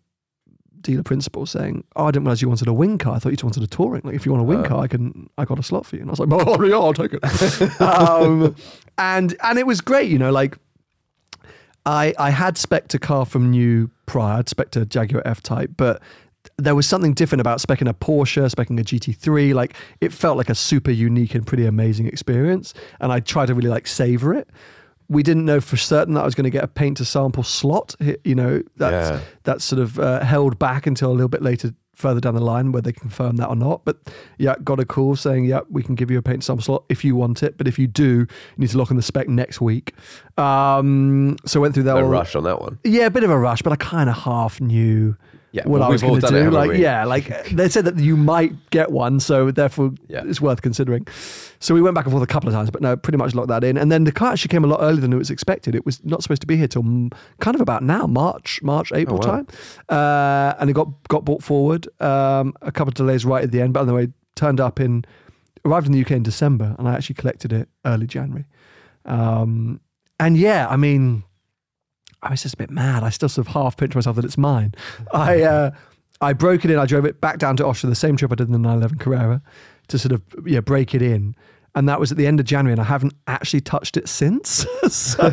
[0.81, 3.17] dealer principal saying, Oh, I didn't realize you wanted a wing car.
[3.17, 4.03] I thought you just wanted a touring.
[4.05, 6.03] Like, if you want a wing car, I can, I got a slot for you.
[6.03, 7.81] And I was like, Oh, yeah, I'll take it.
[7.81, 8.55] um,
[8.97, 10.57] and, and it was great, you know, like,
[11.85, 15.73] I, I had spec'd a car from New prior, I'd spec'd a Jaguar F Type,
[15.77, 16.03] but
[16.59, 19.55] there was something different about specking a Porsche, specking a GT3.
[19.55, 22.75] Like it felt like a super unique and pretty amazing experience.
[23.01, 24.49] And I tried to really like savor it.
[25.09, 27.43] We didn't know for certain that I was going to get a paint to sample
[27.43, 27.95] slot.
[28.25, 29.21] You know, that's, Yeah.
[29.45, 32.73] that's sort of uh, held back until a little bit later, further down the line,
[32.73, 33.85] where they confirm that or not.
[33.87, 33.97] But
[34.37, 36.85] yeah, got a call saying, yeah, we can give you a paint to sample slot
[36.91, 37.57] if you want it.
[37.57, 38.27] But if you do, you
[38.59, 39.95] need to lock in the spec next week.
[40.37, 41.95] Um, so went through that.
[41.95, 42.79] No rush on that one.
[42.85, 45.17] yeah, a bit of a rush, but I kind of half knew
[45.53, 46.51] Yeah, what well, I was going to done it, do.
[46.51, 46.83] like, we?
[46.83, 50.23] yeah, like they said that you might get one, so therefore Yeah.
[50.27, 51.07] it's worth considering.
[51.59, 53.49] So we went back and forth a couple of times, but no, pretty much locked
[53.49, 53.79] that in.
[53.79, 55.75] And then the car actually came a lot earlier than it was expected.
[55.75, 56.83] It was not supposed to be here till
[57.41, 59.37] kind of about now, March, March, April Oh, wow.
[59.37, 59.47] time,
[59.89, 61.89] uh, and it got got brought forward.
[62.01, 65.05] Um, a couple of delays right at the end, but anyway, turned up in
[65.65, 68.45] arrived in the UK in December, and I actually collected it early January.
[69.07, 69.81] Um,
[70.21, 71.25] and yeah, I mean.
[72.23, 73.03] I was just a bit mad.
[73.03, 74.75] I still sort of half pinch myself that it's mine.
[75.13, 75.71] I uh,
[76.21, 76.79] I broke it in.
[76.79, 78.99] I drove it back down to Austria, the same trip I did in the 911
[78.99, 79.43] Carrera,
[79.89, 81.35] to sort of yeah break it in.
[81.75, 84.67] And that was at the end of January, and I haven't actually touched it since.
[84.89, 85.31] so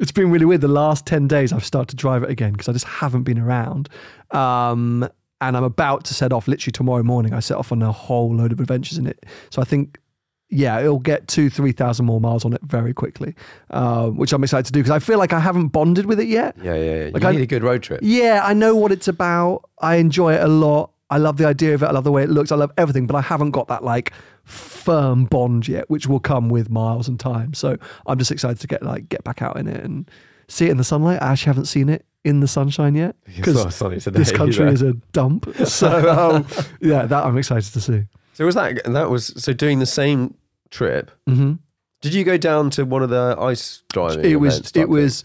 [0.00, 0.62] it's been really weird.
[0.62, 3.38] The last 10 days, I've started to drive it again because I just haven't been
[3.38, 3.88] around.
[4.32, 5.08] Um,
[5.40, 7.34] and I'm about to set off literally tomorrow morning.
[7.34, 9.26] I set off on a whole load of adventures in it.
[9.50, 9.98] So I think
[10.48, 13.34] yeah, it'll get two, three thousand more miles on it very quickly,
[13.70, 16.28] uh, which I'm excited to do because I feel like I haven't bonded with it
[16.28, 16.54] yet.
[16.62, 17.10] Yeah, yeah, yeah.
[17.12, 18.00] Like you I- need a good road trip.
[18.02, 19.68] Yeah, I know what it's about.
[19.80, 20.90] I enjoy it a lot.
[21.10, 21.86] I love the idea of it.
[21.86, 22.50] I love the way it looks.
[22.50, 24.12] I love everything, but I haven't got that like
[24.44, 27.54] firm bond yet, which will come with miles and time.
[27.54, 30.10] So I'm just excited to get like get back out in it and
[30.48, 31.22] see it in the sunlight.
[31.22, 34.72] I actually haven't seen it in the sunshine yet because sunny today this country either.
[34.74, 35.46] is a dump.
[35.66, 36.46] So um,
[36.80, 38.04] yeah, that I'm excited to see.
[38.36, 40.34] So was that that was so doing the same
[40.70, 41.10] trip?
[41.26, 41.54] hmm
[42.02, 44.24] Did you go down to one of the ice driving?
[44.24, 45.24] it was it was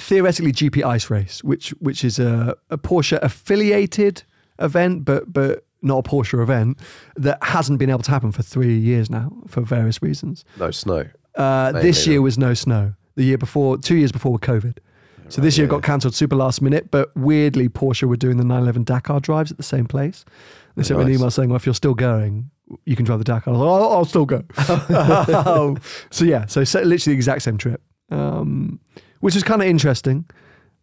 [0.00, 4.22] theoretically GP Ice Race, which which is a, a Porsche affiliated
[4.58, 6.78] event, but but not a Porsche event
[7.16, 10.44] that hasn't been able to happen for three years now for various reasons.
[10.58, 11.04] no snow?
[11.34, 12.94] Uh, this year was no snow.
[13.16, 14.78] The year before, two years before, COVID.
[15.28, 18.84] So this year got cancelled super last minute, but weirdly Porsche were doing the 911
[18.84, 20.24] Dakar drives at the same place.
[20.76, 22.50] They sent me an email saying, "Well, if you're still going,
[22.84, 24.42] you can drive the Dakar." I was like, "Oh, I'll still go."
[25.46, 25.78] Um,
[26.10, 27.82] so yeah, so, literally the exact same trip.
[28.10, 28.80] um,
[29.20, 30.24] which was kind of interesting,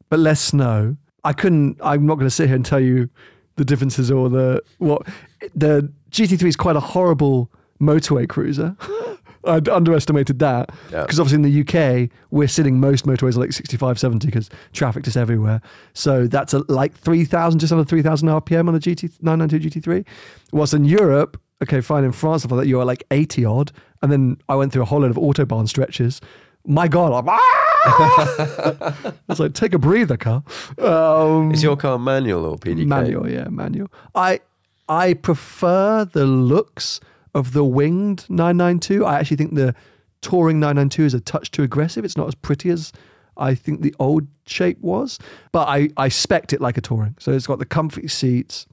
[0.09, 0.95] but less snow.
[1.23, 1.79] I couldn't.
[1.83, 3.09] I'm not going to sit here and tell you
[3.55, 5.07] the differences or the what.
[5.55, 8.75] The GT3 is quite a horrible motorway cruiser.
[9.45, 11.01] I'd underestimated that Yeah.
[11.03, 15.07] because obviously in the UK we're sitting most motorways are like 65, 70 because traffic
[15.07, 15.61] is everywhere.
[15.93, 20.05] So that's a, like 3,000, just under 3,000 RPM on a GT 992 GT3.
[20.51, 23.71] Whilst in Europe, okay, fine, in France like that, you're like 80 odd.
[24.01, 26.21] And then I went through a whole lot of autobahn stretches.
[26.65, 27.55] My God, I'm, ah!
[29.05, 30.43] I was like, take a breather, car.
[30.77, 32.85] Um, Is your car manual or PDK?
[32.85, 33.89] Manual, yeah, manual.
[34.15, 34.41] I
[34.87, 36.99] I prefer the looks
[37.33, 39.05] of the winged 992.
[39.05, 39.75] I actually think the
[40.21, 42.03] touring 992 is a touch too aggressive.
[42.05, 42.91] It's not as pretty as
[43.37, 45.19] I think the old shape was,
[45.51, 47.15] but I I spec it like a touring.
[47.19, 48.67] So it's got the comfy seats,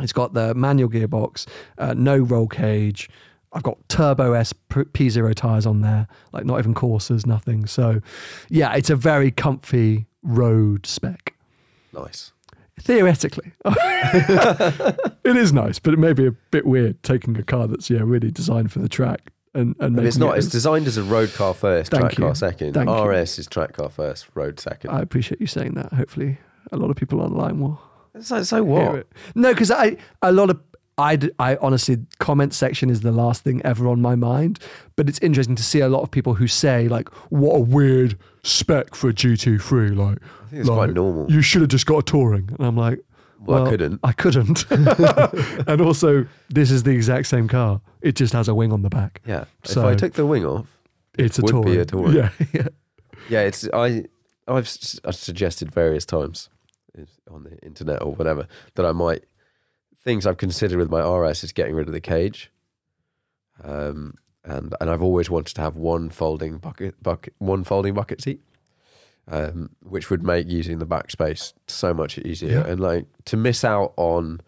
[0.00, 1.46] it's got the manual gearbox,
[1.78, 3.10] uh, no roll cage.
[3.52, 7.66] I've got Turbo S P0 tires on there, like not even Corsas, nothing.
[7.66, 8.00] So,
[8.48, 11.34] yeah, it's a very comfy road spec
[11.92, 12.32] Nice.
[12.82, 17.90] Theoretically it is nice but it may be a bit weird taking a car that's
[17.90, 20.36] yeah really designed for the track and and But it's not.
[20.36, 22.24] it It's designed as a road car first, Thank track you.
[22.24, 22.72] car second.
[22.74, 22.94] Thank you.
[23.04, 24.90] RS is track car first, road second.
[24.90, 26.38] i appreciate you saying that hopefully
[26.72, 27.80] a lot of people online will
[28.20, 29.06] so, so what?
[29.34, 30.60] no because i a lot of
[31.00, 34.58] I, d- I honestly comment section is the last thing ever on my mind
[34.96, 38.18] but it's interesting to see a lot of people who say like what a weird
[38.42, 41.30] spec for a gt3 like I think it's quite normal.
[41.30, 43.00] you should have just got a touring and i'm like
[43.40, 44.00] Well, I couldn't.
[44.04, 44.70] I couldn't.
[44.70, 47.80] and also, this is the exact same car.
[48.02, 49.22] It just has a wing on the back.
[49.26, 49.44] Yeah.
[49.64, 50.66] So- if I took the wing off,
[51.18, 51.72] It's a would touring.
[51.72, 52.16] be a touring.
[52.16, 52.68] Yeah, yeah.
[53.30, 54.04] yeah, it's I.
[54.46, 54.68] I've,
[55.06, 56.50] I've suggested various times
[56.98, 59.24] eh, on the internet or whatever that I might
[60.02, 62.50] things I've considered with my RS is getting rid of the cage.
[63.62, 68.22] Um, and and I've always wanted to have one folding bucket bucket one folding bucket
[68.22, 68.40] seat.
[69.28, 72.66] Um, which would make using the backspace so much easier, Yeah.
[72.66, 74.40] and like to miss out on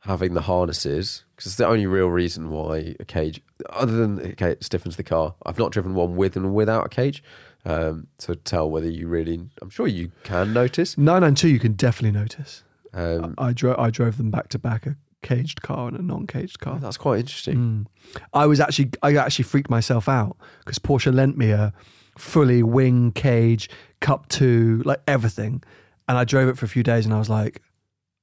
[0.00, 4.52] having the harnesses because it's the only real reason why a cage, other than okay,
[4.52, 5.34] it stiffens the car.
[5.44, 7.22] I've not driven one with and without a cage
[7.66, 9.40] um, to tell whether you really.
[9.60, 10.96] I'm sure you can notice.
[10.96, 12.62] 992, you can definitely notice.
[12.94, 13.78] Um, I drove.
[13.78, 16.78] I drove them back to back, a caged car and a non-caged car.
[16.78, 17.56] that's quite interesting.
[17.56, 18.20] Mm.
[18.32, 21.72] I was actually, I actually freaked myself out because Porsche lent me a
[22.18, 23.68] fully wing cage,
[24.00, 25.62] cup two, like everything,
[26.08, 27.62] and I drove it for a few days, and I was like,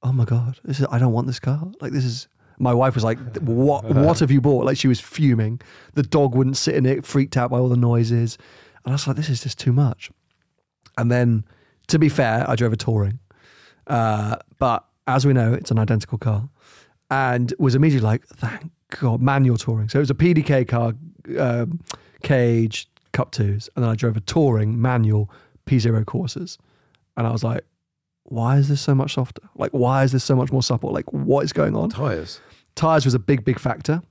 [0.02, 1.70] "Oh my god, this is, I don't want this car.
[1.80, 3.84] Like this is." My wife was like, "What?
[4.06, 5.60] What have you bought?" Like she was fuming.
[5.94, 8.38] The dog wouldn't sit in it, freaked out by all the noises,
[8.84, 10.10] and I was like, "This is just too much."
[10.96, 11.44] And then,
[11.88, 13.18] to be fair, I drove a touring,
[13.86, 16.48] uh, but as we know, it's an identical car,
[17.10, 20.94] and was immediately like, "Thank God, manual touring." So it was a PDK car,
[21.38, 21.80] um,
[22.22, 25.30] cage, cup twos, and then I drove a touring manual
[25.66, 26.58] P0 Corsas,
[27.16, 27.64] and I was like,
[28.24, 29.42] "Why is this so much softer?
[29.56, 30.92] Like, why is this so much more supple?
[30.92, 32.40] Like, what is going on?" Tires.
[32.74, 34.02] Tires was a big, big factor.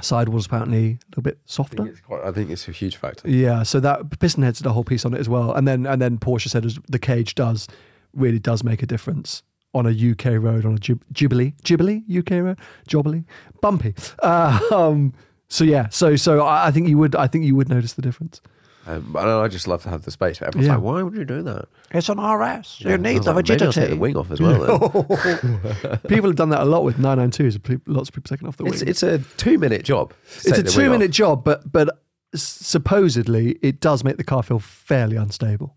[0.00, 1.82] Sidewalls apparently a little bit softer.
[1.82, 2.24] I think it's quite.
[2.24, 3.28] I think it's a huge factor.
[3.28, 6.00] Yeah, so that PistonHeads did a whole piece on it as well, and then and
[6.00, 7.68] then Porsche said as the cage does
[8.14, 9.42] really does make a difference
[9.74, 13.24] on a UK road on a jib- Jubilee Jubilee UK road Jubilee
[13.60, 13.94] bumpy.
[14.22, 15.14] Uh, um,
[15.48, 18.02] so yeah, so so I, I think you would I think you would notice the
[18.02, 18.40] difference.
[18.84, 20.40] Um, and I just love to have the space.
[20.40, 20.74] But everyone's Yeah.
[20.74, 22.22] like, "Why would you do that?" It's an RS.
[22.24, 25.08] I was like, Maybe I'll the wing off as well.
[25.22, 25.98] Then.
[26.08, 27.80] people have done that a lot with 992s.
[27.86, 28.72] Lots of people taking off the wing.
[28.72, 30.12] it's it's a two minute job.
[30.44, 32.02] It's a two minute job, but but
[32.34, 35.76] supposedly it does make the car feel fairly unstable.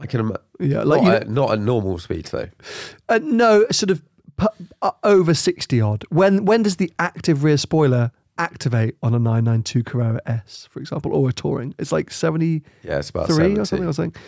[0.00, 0.42] I can imagine.
[0.58, 2.48] Yeah, like not, you at, not at normal speed though.
[3.08, 4.02] Uh, no, sort of
[4.36, 4.48] pu-
[4.82, 6.04] uh, over 60 odd.
[6.10, 11.14] When when does the active rear spoiler activate on a 992 Carrera S, for example,
[11.14, 11.74] or a Touring?
[11.78, 12.62] It's like seventy.
[12.82, 13.64] Yeah, it's about or 70.
[13.66, 14.20] something or something.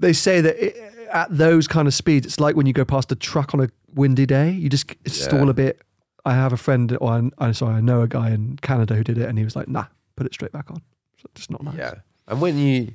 [0.00, 0.76] They say that it,
[1.12, 3.68] at those kind of speeds, it's like when you go past a truck on a
[3.94, 5.50] windy day, you just stall Yeah.
[5.50, 5.82] a bit.
[6.24, 9.02] I have a friend, or I, I'm sorry, I know a guy in Canada who
[9.04, 10.76] did it, and he was like, "Nah, put it straight back on."
[11.16, 11.76] So it's just not nice.
[11.76, 11.94] Yeah,
[12.28, 12.94] and when you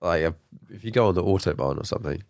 [0.00, 0.32] like, uh,
[0.70, 2.22] if you go on the autobahn or something,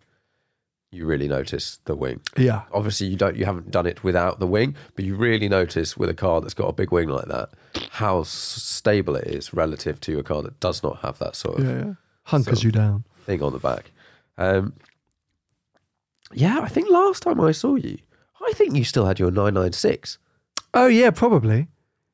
[0.91, 2.19] you really notice the wing.
[2.35, 5.95] yeah, Obviously, you don't, you haven't done it without the wing, but you really notice
[5.95, 7.49] with a car that's got a big wing like that
[7.91, 11.59] how s- stable it is relative to a car that does not have that sort
[11.59, 11.93] of yeah, yeah.
[12.23, 13.03] Hunkers sort of- you down.
[13.25, 13.91] thing on the back.
[14.39, 14.73] Um,
[16.33, 17.97] yeah, I think last time I saw you,
[18.41, 20.17] I think you still had your 996.
[20.73, 21.67] Oh yeah, probably.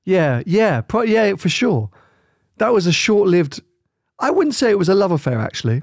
[0.06, 1.90] Yeah, yeah, pro- yeah, for sure.
[2.58, 3.62] That was a short-lived.
[4.20, 5.82] I wouldn't say it was a love affair, actually.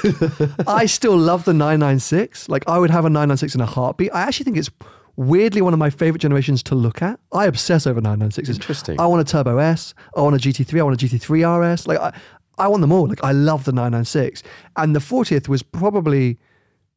[0.66, 2.48] I still love the 996.
[2.48, 4.10] Like I would have a 996 in a heartbeat.
[4.14, 4.70] I actually think it's
[5.16, 7.20] weirdly one of my favorite generations to look at.
[7.32, 8.48] I obsess over 996s.
[8.48, 9.00] Interesting.
[9.00, 9.94] I want a Turbo S.
[10.16, 10.80] I want a GT3.
[10.80, 11.86] I want a GT3 RS.
[11.86, 12.18] Like I,
[12.58, 13.06] I want them all.
[13.06, 14.42] Like I love the 996,
[14.76, 16.38] and the 40th was probably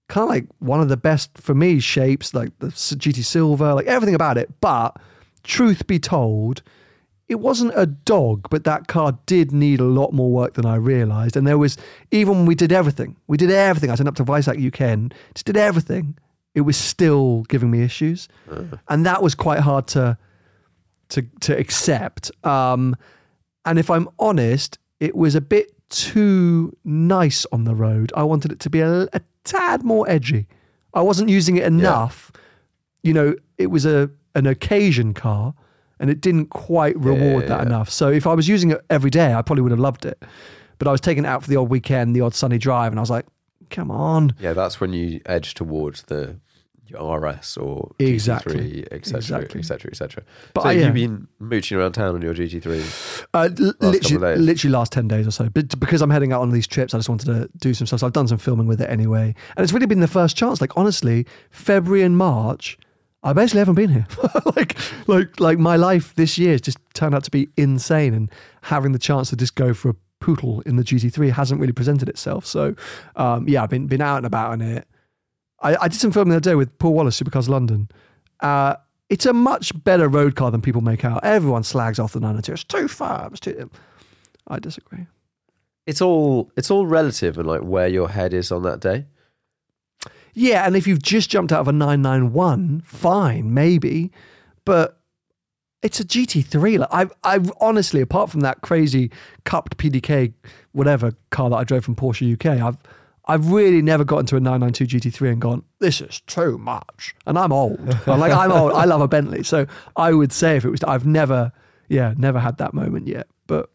[0.08, 3.88] kind of like one of the best for me shapes, like the GT Silver, like
[3.88, 4.49] everything about it.
[4.62, 4.97] But
[5.43, 6.62] truth be told,
[7.27, 10.75] it wasn't a dog, but that car did need a lot more work than I
[10.75, 11.35] realized.
[11.35, 11.77] And there was,
[12.11, 13.89] even when we did everything, we did everything.
[13.89, 16.17] I sent up to Visac UK and just did everything.
[16.53, 18.27] It was still giving me issues.
[18.88, 20.17] And that was quite hard to,
[21.09, 22.31] to, to accept.
[22.45, 22.95] Um,
[23.65, 28.13] and if I'm honest, it was a bit too nice on the road.
[28.15, 30.47] I wanted it to be a, a tad more edgy.
[30.93, 32.31] I wasn't using it enough.
[33.03, 35.53] You know, it was a an occasion car,
[35.99, 37.65] and it didn't quite reward yeah, that yeah.
[37.65, 37.89] enough.
[37.89, 40.21] So if I was using it every day, I probably would have loved it.
[40.77, 42.99] But I was taking it out for the odd weekend, the odd sunny drive, and
[42.99, 43.25] I was like,
[43.69, 46.38] "Come on!" Yeah, that's when you edge towards the
[46.93, 48.84] RS or Exactly.
[48.84, 50.23] GT3, etc., etc., etc.
[50.53, 50.88] But So have yeah.
[50.88, 53.25] you been mooching around town on your GT3?
[53.34, 55.49] Uh, l- couple of literally, literally last 10 days or so.
[55.49, 58.01] But because I'm heading out on these trips, I just wanted to do some stuff.
[58.01, 59.34] So I've done some filming with it anyway.
[59.58, 60.62] And it's really been the first chance.
[60.62, 62.77] Like, honestly, February and March,
[63.25, 64.07] I basically haven't been here.
[64.55, 68.13] like, like, like my life this year has just turned out to be insane.
[68.13, 71.73] And having the chance to just go for a poodle in the GT3 hasn't really
[71.73, 72.45] presented itself.
[72.45, 72.75] So,
[73.15, 74.88] um, yeah, I've been, been out and about in it.
[75.59, 77.89] I, I did some filming the other day with Paul Wallace, Supercars London.
[78.41, 78.75] Uh,
[79.09, 81.23] it's a much better road car than people make out.
[81.23, 82.53] Everyone slags off the 992.
[82.53, 83.31] It's too firm.
[83.31, 83.71] It's too.
[84.47, 85.07] I disagree.
[85.88, 89.05] It's all it's all relative and like where your head is on that day.
[90.35, 94.11] Yeah, and if you've just jumped out of a 991, fine, maybe.
[94.65, 94.99] But
[95.81, 96.79] it's a GT3.
[96.79, 99.11] Like I've, I've honestly, apart from that crazy
[99.45, 100.33] cupped PDK,
[100.73, 102.77] whatever car that I drove from Porsche UK, I've,
[103.27, 107.15] I've really never got into a 992 GT3 and gone, this is too much.
[107.25, 107.79] And I'm old.
[108.07, 108.73] I'm like, I'm old.
[108.73, 109.43] I love a Bentley.
[109.43, 111.53] So I would say if it was, I've never,
[111.87, 113.27] yeah, never had that moment yet.
[113.47, 113.69] But,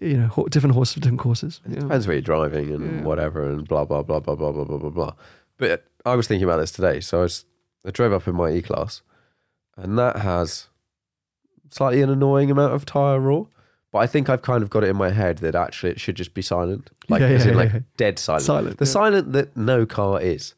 [0.00, 1.60] you know, ho- different horses for different courses.
[1.66, 4.78] It Depends where you're driving and whatever and blah blah blah blah blah blah blah
[4.78, 5.12] blah blah.
[5.56, 7.00] But I was thinking about this today.
[7.00, 7.44] So I was
[7.86, 9.02] I drove up in my E class,
[9.76, 10.68] and that has
[11.70, 13.48] slightly an annoying amount of tire roar.
[13.90, 16.14] But I think I've kind of got it in my head that actually it should
[16.16, 17.80] just be silent, like Yeah, as yeah, in like yeah.
[17.96, 18.44] dead silent.
[18.44, 18.90] Silent, the yeah.
[18.90, 20.54] silent that no car is.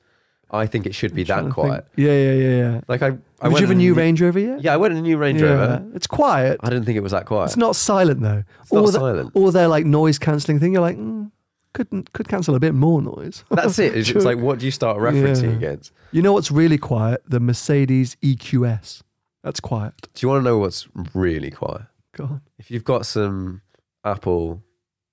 [0.53, 1.87] I think it should be Trying that quiet.
[1.95, 2.81] Yeah, yeah, yeah, yeah.
[2.89, 4.63] Like I, I Would you have a new Range Rover yet?
[4.63, 5.41] Yeah, I went in a new Range.
[5.41, 5.85] Rover.
[5.95, 6.61] It's quiet.
[6.63, 7.47] I didn't think it was that quiet.
[7.47, 8.45] It's not silent though.
[8.63, 9.31] It's not or the- silent.
[9.35, 10.73] Or their like noise cancelling thing.
[10.73, 11.31] You're like, mm,
[11.73, 13.45] could could cancel a bit more noise.
[13.51, 13.97] That's it.
[13.97, 15.57] It's, it's like what do you start referencing Yeah.
[15.57, 15.93] against?
[16.13, 17.23] you know what's really quiet?
[17.27, 19.03] The Mercedes EQS.
[19.43, 19.95] That's quiet.
[20.13, 21.83] Do you want to know what's really quiet?
[22.17, 22.41] Go on.
[22.59, 23.63] If you've got some
[24.05, 24.63] Apple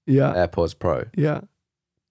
[0.05, 0.33] Yeah.
[0.33, 1.41] AirPods Pro Yeah.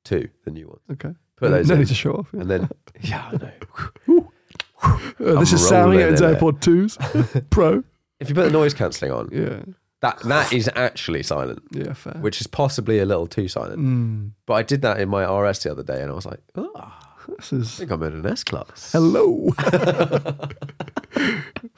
[0.04, 1.14] two, the new ones, Okay.
[1.36, 2.28] put those no in, need to show off.
[2.32, 2.40] yeah.
[2.40, 2.68] and then
[3.02, 4.25] yeah, I know.
[5.20, 6.20] Uh, this I'm is sounding rolling at its.
[6.22, 7.82] AirPod 2s Pro.
[8.20, 9.60] If you put the noise cancelling on, Yeah.
[10.02, 12.14] that that is actually silent, Yeah, fair.
[12.20, 13.80] which is possibly a little too silent.
[13.80, 16.40] Mm, But I did that in my RS the other day, and I was like,
[16.54, 16.92] oh, I
[17.38, 18.92] this is think I'm in an S class.
[18.92, 19.50] hello.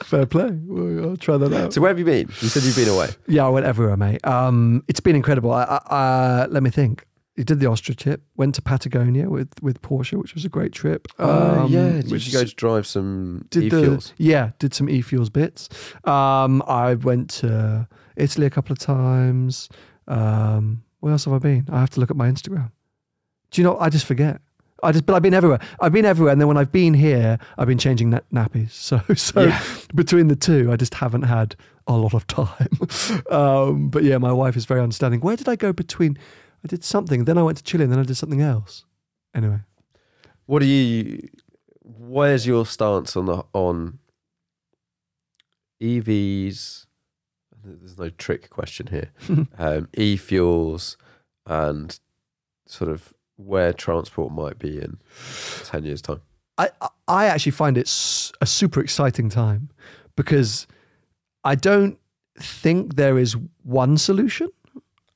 [0.03, 0.51] fair play.
[0.67, 1.73] Well, I'll try that out.
[1.73, 2.29] So where have you been?
[2.41, 3.09] You said you've been away.
[3.27, 4.25] Yeah, I went everywhere, mate.
[4.27, 5.53] Um, it's been incredible.
[5.53, 7.05] I, I, uh, let me think.
[7.39, 8.21] You did the Austria trip.
[8.37, 11.07] Went to Patagonia with with Porsche, which was a great trip.
[11.21, 14.13] Um, Did which you go to drive some did e-fuels?
[14.19, 15.69] The, yeah, did some e-fuels bits.
[16.03, 19.69] Um, I went to Italy a couple of times.
[20.09, 21.69] Um, where else have I been?
[21.71, 22.73] I have to look at my Instagram.
[23.53, 23.79] Do you know?
[23.79, 24.41] I just forget.
[24.83, 25.61] I just, but I've been everywhere.
[25.81, 28.71] I've been everywhere, and then when I've been here, I've been changing na- nappies.
[28.73, 29.63] So, so Yeah.
[29.95, 31.55] between the two, I just haven't had
[31.87, 32.69] a lot of time.
[33.31, 35.21] um, but yeah, my wife is very understanding.
[35.21, 36.19] Where did I go between?
[36.65, 38.85] I did something, then I went to Chile, and then I did something else.
[39.35, 39.61] Anyway,
[40.47, 41.29] What do you?
[41.83, 43.99] Where's your stance on the on
[45.83, 46.87] EVs?
[47.65, 49.11] There's no trick question here.
[49.59, 50.97] um, e-fuels
[51.47, 51.99] and
[52.67, 54.99] sort of where transport might be in
[55.65, 56.21] ten years' time.
[56.57, 56.71] I
[57.07, 57.87] I actually find it
[58.41, 59.71] a super exciting time
[60.17, 60.67] because
[61.45, 61.99] I don't
[62.39, 64.49] think there is one solution.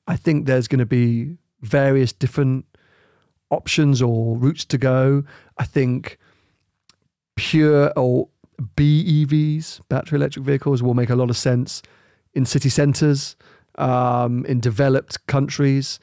[0.07, 2.65] I think there's going to be various different
[3.49, 5.23] options or routes to go.
[5.57, 6.17] I think
[7.35, 8.27] pure or
[8.75, 11.81] BEVs, battery electric vehicles, will make a lot of sense
[12.33, 13.35] in city centres,
[13.77, 15.99] um, in developed countries.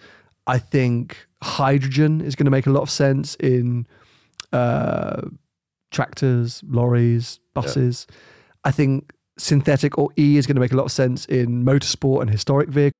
[0.47, 3.87] I think hydrogen is going to make a lot of sense in
[4.53, 5.22] uh,
[5.91, 8.07] tractors, lorries, buses.
[8.64, 12.20] I think synthetic or E is going to make a lot of sense in motorsport
[12.20, 13.00] and historic vehicles.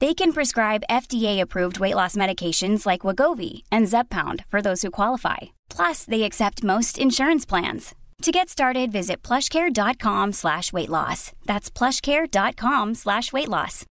[0.00, 5.36] They can prescribe FDA-approved weight loss medications like Wegovy and Zepbound for those who qualify.
[5.70, 7.94] Plus, they accept most insurance plans.
[8.22, 11.32] To get started, visit plushcare.com slash weight loss.
[11.46, 13.84] That's plushcare.com slash weight loss.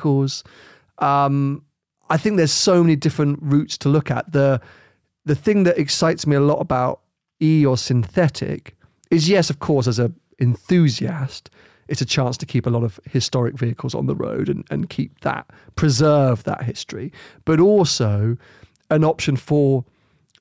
[0.00, 0.42] cause.
[0.98, 1.64] Um,
[2.08, 4.32] I think there's so many different routes to look at.
[4.32, 4.60] The
[5.24, 7.00] the thing that excites me a lot about
[7.40, 8.76] E or synthetic
[9.10, 10.10] is yes, of course, as a
[10.40, 11.50] enthusiast,
[11.90, 14.88] it's a chance to keep a lot of historic vehicles on the road and, and
[14.88, 17.12] keep that, preserve that history,
[17.44, 18.36] but also
[18.90, 19.84] an option for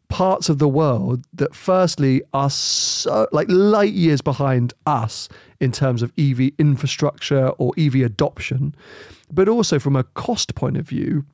[0.10, 5.28] parts of the world that firstly are so like light years behind us
[5.60, 8.76] in terms of EV infrastructure or EV adoption,
[9.32, 11.26] but also from a cost point of view,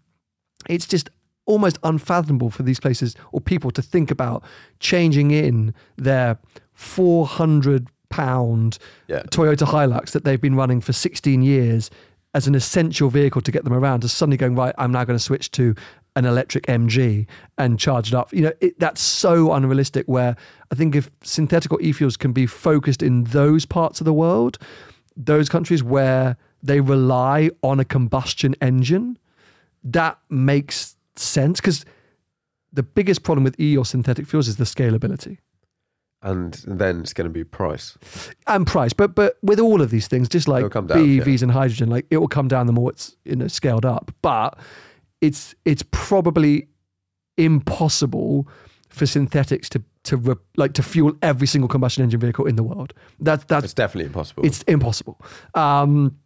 [0.69, 1.09] it's just
[1.45, 4.43] almost unfathomable for these places or people to think about
[4.79, 6.37] changing in their
[6.73, 9.23] 400 pound Yeah.
[9.31, 11.89] Toyota Hilux that they've been running for 16 years
[12.33, 15.17] as an essential vehicle to get them around to suddenly going right I'm now going
[15.17, 15.75] to switch to
[16.17, 17.25] an electric MG
[17.57, 20.35] and charge it up you know it, that's so unrealistic where
[20.71, 24.57] I think if synthetic or e-fuels can be focused in those parts of the world
[25.17, 29.17] those countries where they rely on a combustion engine
[29.83, 31.85] that makes sense because
[32.73, 35.37] the biggest problem with e or synthetic fuels is the scalability
[36.25, 37.97] And then it's going to be price.
[38.47, 38.93] and price.
[38.93, 41.43] But but with all of these things, just like down, BEVs yeah.
[41.43, 44.11] and hydrogen, like it will come down the more it's you know scaled up.
[44.23, 44.57] But
[45.21, 46.67] it's it's probably
[47.37, 48.47] impossible
[48.89, 52.63] for synthetics to to re, like to fuel every single combustion engine vehicle in the
[52.63, 52.93] world.
[53.19, 54.45] That's that's It's definitely impossible.
[54.45, 55.19] it's impossible.
[55.53, 56.17] Um,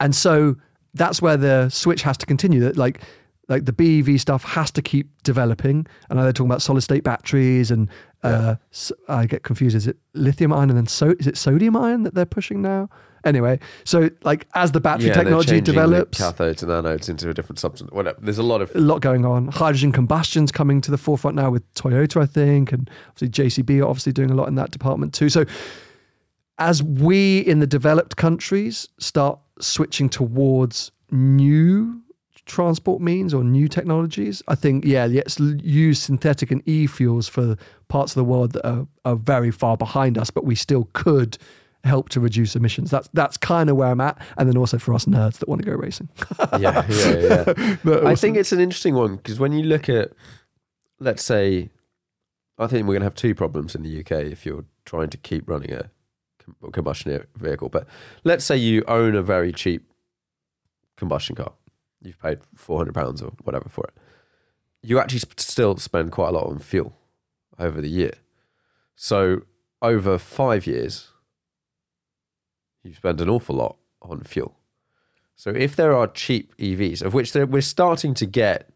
[0.00, 0.56] and so
[0.94, 2.60] that's where the switch has to continue.
[2.60, 3.00] That like
[3.48, 5.86] like the BEV stuff has to keep developing.
[6.10, 7.88] And they're talking about solid state batteries and
[8.22, 9.76] uh, s- I get confused.
[9.76, 12.88] Is it lithium ion and then so is it sodium ion that they're pushing now?
[13.24, 17.08] Anyway, so like as the battery yeah, they're technology changing the develops, cathodes and anodes
[17.08, 17.90] into a different substance.
[17.90, 18.18] Whatever.
[18.20, 19.48] There's a lot of a lot going on.
[19.48, 23.28] Hydrogen combustion's coming to the forefront now with Toyota, I think, and obviously
[23.64, 25.28] JCB are obviously doing a lot in that department too.
[25.28, 25.44] So
[26.58, 32.00] as we in the developed countries start switching towards new
[32.46, 37.56] transport means or new technologies, I think, yeah, let's use synthetic and e-fuels for
[37.88, 41.36] parts of the world that are, are very far behind us, but we still could
[41.84, 42.90] help to reduce emissions.
[42.90, 44.20] That's that's kind of where I'm at.
[44.36, 46.08] And then also for us nerds that want to go racing.
[46.58, 48.00] yeah, yeah, yeah.
[48.04, 50.12] I think it's an interesting one because when you look at,
[50.98, 51.70] let's say,
[52.58, 55.16] I think we're going to have two problems in the UK if you're trying to
[55.16, 55.90] keep running a
[56.72, 57.68] combustion vehicle.
[57.68, 57.86] But
[58.24, 59.90] let's say you own a very cheap
[60.96, 61.52] combustion car,
[62.06, 63.94] you've paid four hundred pounds or whatever for it.
[64.82, 66.96] You actually sp- still spend quite a lot on fuel
[67.58, 68.14] over the year.
[68.94, 69.42] So
[69.82, 71.08] over five years,
[72.82, 74.56] you spend an awful lot on fuel.
[75.34, 78.70] So if there are cheap EVs, of which we're starting to get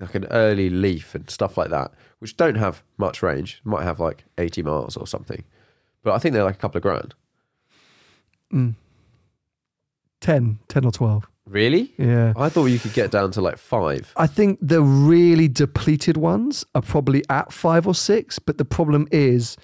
[0.00, 4.00] like an early Leaf and stuff like that, which don't have much range, might have
[4.00, 5.44] like 80 miles or something,
[6.02, 7.14] but I think they're like a couple of grand.
[8.52, 8.74] Mm.
[10.20, 11.28] 10, 10 or 12.
[11.46, 11.92] Really?
[11.98, 12.32] Yeah.
[12.36, 14.12] I thought you could get down to like five.
[14.16, 19.06] I think the really depleted ones are probably at five or six, but the problem
[19.10, 19.56] is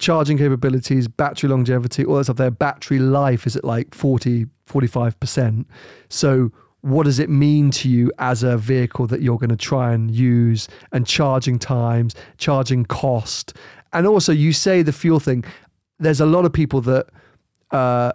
[0.00, 2.36] charging capabilities, battery longevity, all that stuff.
[2.36, 5.66] Their battery life is at like 40, 45%.
[6.08, 6.50] So,
[6.82, 10.10] what does it mean to you as a vehicle that you're going to try and
[10.10, 13.54] use and charging times, charging cost?
[13.92, 15.44] And also, you say the fuel thing.
[15.98, 17.06] There's a lot of people that
[17.70, 18.12] uh,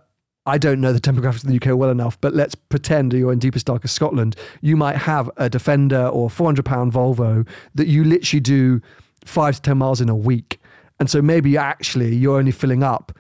[0.48, 3.40] I don't know the demographics of the UK well enough, but let's pretend you're in
[3.40, 4.36] deepest, darkest Scotland.
[4.62, 8.80] You might have a Defender or 400 pound Volvo that you literally do
[9.24, 10.60] five to 10 miles in a week.
[11.00, 13.12] And so maybe actually you're only filling up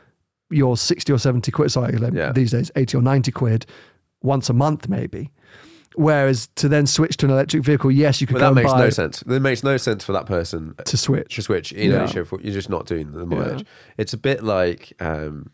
[0.52, 2.32] your 60 or 70 quid, sorry, Yeah.
[2.32, 3.66] these days, 80 or 90 quid
[4.22, 5.32] once a month, maybe.
[5.96, 8.90] Whereas to then switch to an electric vehicle, yes, you could But that makes no
[8.90, 9.22] sense.
[9.24, 11.36] It makes no sense for that person to switch.
[11.36, 12.08] to switch in Yeah.
[12.14, 13.66] You're just not doing the mileage.
[13.98, 15.50] It's a bit like um,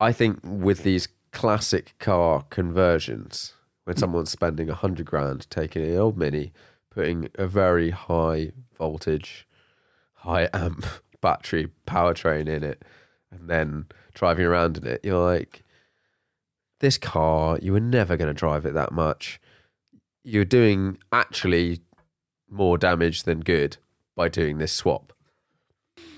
[0.00, 5.96] I think with these classic car conversions, when someone's spending a hundred grand taking an
[5.96, 6.52] old Mini,
[6.90, 9.46] putting a very high voltage,
[10.14, 10.84] high amp
[11.20, 12.82] battery powertrain in it,
[13.30, 15.62] and then driving around in it, you're like,
[16.80, 19.40] this car, you were never going to drive it that much.
[20.24, 21.80] You're doing actually
[22.50, 23.76] more damage than good
[24.14, 25.12] by doing this swap.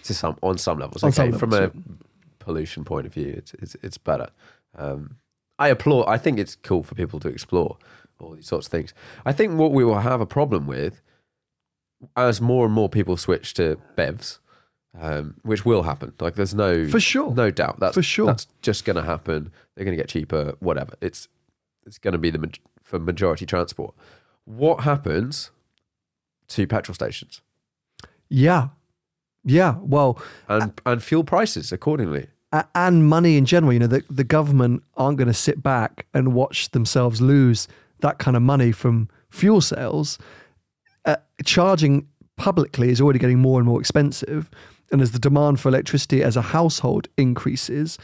[0.04, 1.30] To some on some levels, On okay.
[1.30, 2.07] some from levels, a
[2.48, 4.28] pollution point of view, it's it's, it's better.
[4.76, 5.16] Um,
[5.58, 6.04] I applaud.
[6.14, 7.76] I think it's cool for people to explore
[8.20, 8.94] all these sorts of things.
[9.26, 11.02] I think what we will have a problem with
[12.16, 14.38] as more and more people switch to bevs,
[14.98, 16.12] um, which will happen.
[16.20, 17.34] Like there's no For sure.
[17.34, 17.80] no doubt.
[17.80, 18.26] That's For sure.
[18.26, 19.52] That's just going to happen.
[19.74, 20.54] They're going to get cheaper.
[20.60, 20.94] Whatever.
[21.00, 21.28] It's
[21.86, 22.50] it's going to be the
[22.82, 23.94] for majority transport.
[24.44, 25.50] What happens
[26.48, 27.42] to petrol stations
[28.28, 28.68] Yeah.
[29.44, 29.76] Yeah.
[29.80, 32.28] Well, and and fuel prices accordingly?
[32.52, 33.72] And money in general.
[33.72, 37.68] You know, the, the government aren't going to sit back and watch themselves lose
[38.00, 40.18] that kind of money from fuel sales.
[41.04, 44.48] Uh, charging publicly is already getting more and more expensive.
[44.90, 47.98] And as the demand for electricity as a household increases,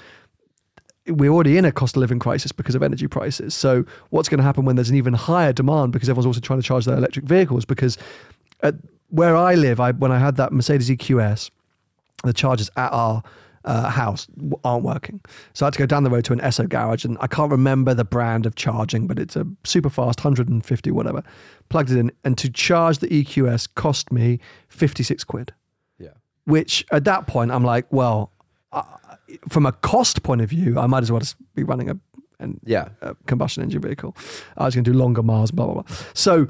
[1.07, 3.55] we're already in a cost of living crisis because of energy prices.
[3.55, 6.61] So, what's going to happen when there's an even higher demand because everyone's also trying
[6.61, 7.65] to charge their electric vehicles?
[7.65, 7.99] Because
[9.09, 11.51] where I live, I when I had that Mercedes EQS,
[12.25, 13.23] the chargers at our
[13.65, 14.27] uh, house
[14.63, 15.21] aren't working.
[15.55, 17.51] So I had to go down the road to an Esso garage, and I can't
[17.51, 21.23] remember the brand of charging, but it's a super fast, 150 whatever.
[21.71, 24.39] Plugged it in, and to charge the EQS cost me
[24.69, 25.53] 56 quid.
[25.99, 26.09] Yeah.
[26.45, 28.33] Which at that point I'm like, well,
[28.73, 28.83] uh,
[29.49, 31.97] from a cost point of view, I might as well just be running a,
[32.41, 32.89] an, Yeah.
[33.01, 34.15] a combustion engine vehicle.
[34.59, 35.97] I was going to do longer miles, blah blah blah.
[36.13, 36.49] So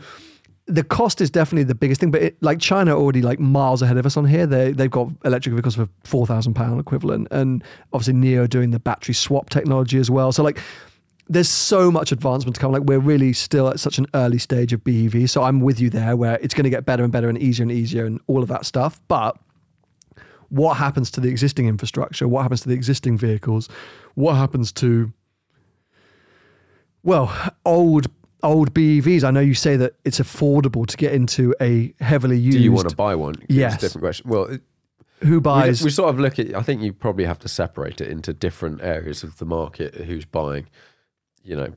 [0.67, 3.99] the cost is definitely the biggest thing, but it, like China already like miles ahead
[3.99, 4.47] of us on here.
[4.47, 7.63] They they've got electric vehicles for four thousand pound equivalent, and
[7.93, 10.33] obviously NIO doing the battery swap technology as well.
[10.33, 10.61] So like.
[11.27, 12.71] There's so much advancement to come.
[12.71, 15.31] Like we're really still at such an early stage of BEV.
[15.31, 17.63] So I'm with you there, where it's going to get better and better and easier
[17.63, 19.01] and easier and all of that stuff.
[19.09, 19.39] But
[20.51, 22.29] what happens to the existing infrastructure?
[22.29, 23.71] What happens to the existing vehicles?
[24.17, 25.15] What happens to
[27.05, 27.31] well,
[27.67, 28.07] old
[28.45, 29.25] old BEVs?
[29.25, 32.59] I know you say that it's affordable to get into a heavily used.
[32.59, 33.35] Do you want to buy one?
[33.49, 33.77] Yes.
[33.77, 34.31] a different question.
[34.31, 34.63] Well, it,
[35.23, 35.83] Who buys?
[35.83, 36.55] we sort of look at.
[36.55, 39.95] I think you probably have to separate it into different areas of the market.
[39.95, 40.69] Who's buying?
[41.43, 41.75] You know,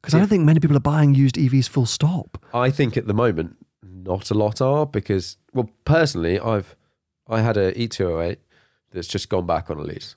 [0.00, 1.68] Because I don't think many people are buying used EVs.
[1.68, 2.38] Full stop.
[2.54, 6.76] I think at the moment not a lot are because well personally I've
[7.26, 8.36] I had a E208
[8.92, 10.16] that's just gone back on a lease.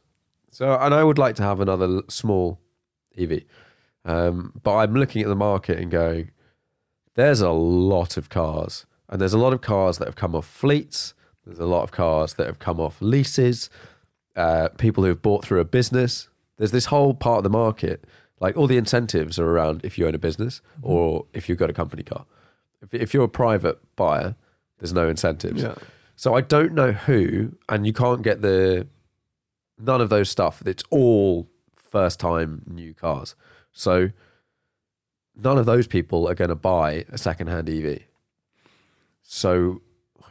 [0.52, 2.60] So and I would like to have another small
[3.18, 3.42] EV.
[4.06, 6.32] Um, but I'm looking at the market and going
[7.16, 10.48] there's a lot of cars and there's a lot of cars that have come off
[10.48, 11.14] fleets.
[11.46, 13.70] There's a lot of cars that have come off leases.
[14.36, 16.30] Uh, people who have bought through a business.
[16.58, 18.06] There's this whole part of the market.
[18.40, 21.70] Like all the incentives are around if you own a business or if you've got
[21.70, 22.26] a company car.
[22.82, 24.36] If, if you're a private buyer,
[24.80, 25.62] there's no incentives.
[25.62, 25.76] Yeah.
[26.16, 28.88] So I don't know who, and you can't get the
[29.80, 30.64] none of those stuff.
[30.66, 33.36] It's all first time new cars.
[33.72, 34.12] So
[35.36, 38.00] none of those people are going to buy a secondhand EV.
[39.24, 39.82] So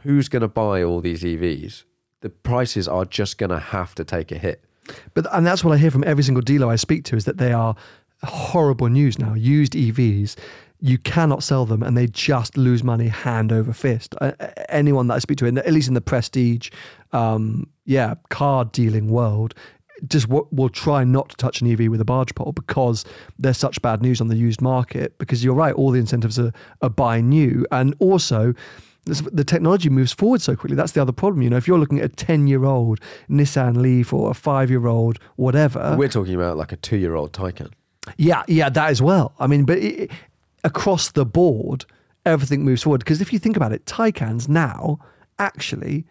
[0.03, 1.83] who's going to buy all these EVs?
[2.21, 4.63] The prices are just going to have to take a hit.
[5.13, 7.37] But and that's what I hear from every single dealer I speak to is that
[7.37, 7.75] they are
[8.23, 9.33] horrible news now.
[9.33, 10.35] Used EVs,
[10.79, 14.15] you cannot sell them, and they just lose money hand over fist.
[14.19, 14.31] Uh,
[14.69, 16.69] anyone that I speak to, at least in the prestige,
[17.11, 19.53] um, yeah, car dealing world,
[20.07, 23.05] just w- will try not to touch an EV with a barge pole because
[23.39, 25.17] there's such bad news on the used market.
[25.17, 28.53] Because you're right, all the incentives are, are buy new, and also
[29.05, 30.75] this- the technology moves forward so quickly.
[30.75, 31.41] That's the other problem.
[31.41, 32.99] You know, if you're looking at a 10 year old
[33.29, 35.95] Nissan Leaf or a five year old, whatever.
[35.97, 37.71] We're talking about like a two year old Taycan.
[38.17, 39.33] Yeah, yeah, that as well.
[39.39, 40.09] I mean, but it,
[40.63, 41.85] across the board,
[42.25, 42.99] everything moves forward.
[42.99, 44.99] Because if you think about it, Taycans now
[45.39, 46.05] actually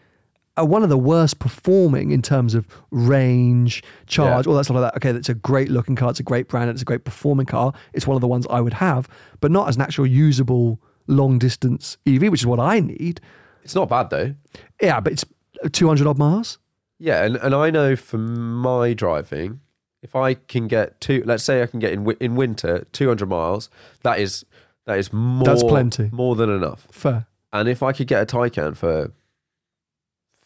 [0.60, 4.50] are one of the worst performing in terms of range, charge, Yeah.
[4.50, 4.96] all that stuff like that.
[4.98, 6.10] Okay, that's a great looking car.
[6.10, 6.70] It's a great brand.
[6.70, 7.72] It's a great performing car.
[7.92, 9.08] It's one of the ones I would have,
[9.40, 13.20] but not as an actual usable long distance EV, which is what I need.
[13.64, 14.34] It's not bad though.
[14.80, 15.24] Yeah, but it's
[15.72, 16.58] 200 odd miles.
[16.98, 19.60] Yeah, and, and I know from my driving,
[20.02, 23.28] if I can get two, let's say I can get in in winter two hundred
[23.28, 23.68] miles,
[24.02, 24.44] that is
[24.86, 26.08] that is more That's plenty.
[26.12, 26.86] more than enough.
[26.90, 27.26] Fair.
[27.52, 29.12] And if I could get a Taycan for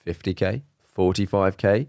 [0.04, 1.88] fifty k, forty five k,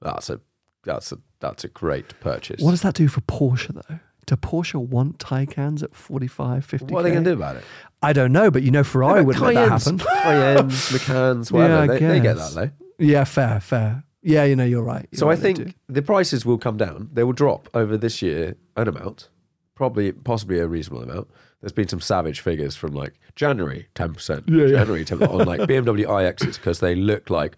[0.00, 0.40] that's a
[0.84, 2.60] that's a that's a great purchase.
[2.62, 3.98] What does that do for Porsche though?
[4.26, 6.94] Do Porsche want Taycans at 45, 50?
[6.94, 7.64] What are they going to do about it?
[8.02, 9.98] I don't know, but you know Ferrari wouldn't let that Cayennes- happen.
[10.68, 11.92] Cayennes, Macans, whatever.
[11.92, 12.70] Yeah, they, they get that though.
[12.98, 14.02] yeah, fair, fair.
[14.22, 15.06] Yeah, you know, you're right.
[15.10, 17.10] You're So I right, think the prices will come down.
[17.12, 19.28] They will drop over this year an amount,
[19.74, 21.28] probably possibly a reasonable amount.
[21.64, 24.78] There's been some savage figures from like January ten percent, Yeah, yeah.
[24.80, 27.56] January 10 on like BMW iXs because they look like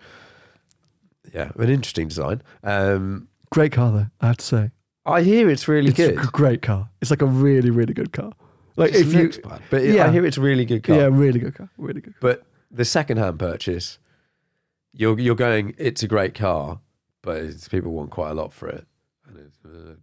[1.34, 2.40] yeah an interesting design.
[2.62, 4.70] Um, Great car though, I have to say.
[5.04, 6.18] I hear it's really It's good.
[6.20, 6.88] a great car.
[7.00, 8.32] It's like a really, really good car.
[8.76, 10.06] Like It if you, looks bad, but yeah.
[10.06, 10.96] I hear it's a really good car.
[10.96, 12.14] yeah, really good car, really good.
[12.20, 13.98] But the second-hand purchase,
[14.92, 15.74] you're you're going.
[15.78, 16.78] It's a great car,
[17.22, 18.86] but it's, people want quite a lot for it.
[19.38, 19.94] It's, uh,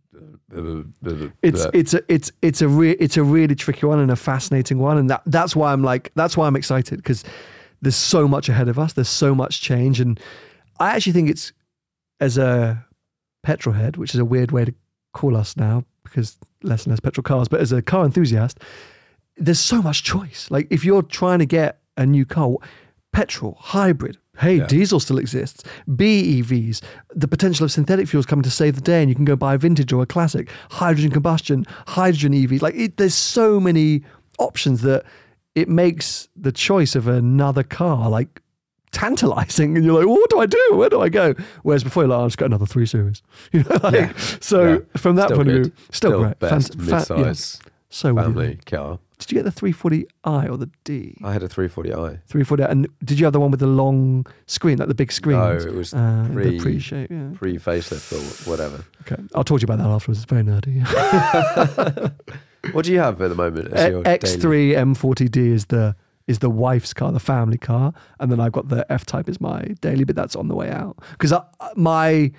[0.55, 4.11] uh, It's uh, it's a it's it's a re- it's a really tricky one and
[4.11, 7.23] a fascinating one, and that that's why I'm like that's why I'm excited because
[7.81, 8.93] there's so much ahead of us.
[8.93, 10.19] There's so much change, and
[10.79, 11.53] I actually think it's
[12.19, 12.85] as a
[13.43, 14.73] petrol head, which is a weird way to
[15.13, 18.59] call us now because less and less petrol cars, but as a car enthusiast,
[19.37, 20.47] there's so much choice.
[20.49, 22.55] Like if you're trying to get a new car,
[23.11, 26.81] petrol, hybrid, hey, diesel still exists, BEVs,
[27.13, 29.53] the potential of synthetic fuels coming to save the day, and you can go buy
[29.53, 32.61] a vintage or a classic, hydrogen combustion, hydrogen EVs.
[32.61, 34.03] Like it, there's so many
[34.39, 35.03] options that
[35.55, 38.41] it makes the choice of another car like
[38.91, 40.69] tantalizing and you're like, what do I do?
[40.73, 41.33] Where do I go?
[41.63, 43.21] Whereas before you're like, oh, I've just got another three series.
[43.51, 44.13] You know, like, Yeah.
[44.39, 44.77] So Yeah.
[44.97, 46.39] from that Still point of view, still, Still great.
[46.39, 47.69] best Fant- fa- yeah.
[47.93, 48.97] So family car.
[49.19, 51.15] Did you get the 340i or the D?
[51.23, 51.93] I had a 340i.
[52.27, 55.37] 340, and did you have the one with the long screen, like the big screen?
[55.37, 57.11] No, it was uh, pre- the pre-shape.
[57.11, 57.29] Yeah.
[57.35, 58.83] Pre facelift or whatever.
[59.01, 60.23] Okay, I'll talk to you about that afterwards.
[60.23, 60.83] It's very nerdy.
[62.71, 63.73] What do you have at the moment?
[63.73, 65.95] As your X3 daily- M40D is the
[66.27, 69.41] is the wife's car, the family car, and then I've got the F Type is
[69.41, 71.33] my daily, but that's on the way out because
[71.75, 72.31] my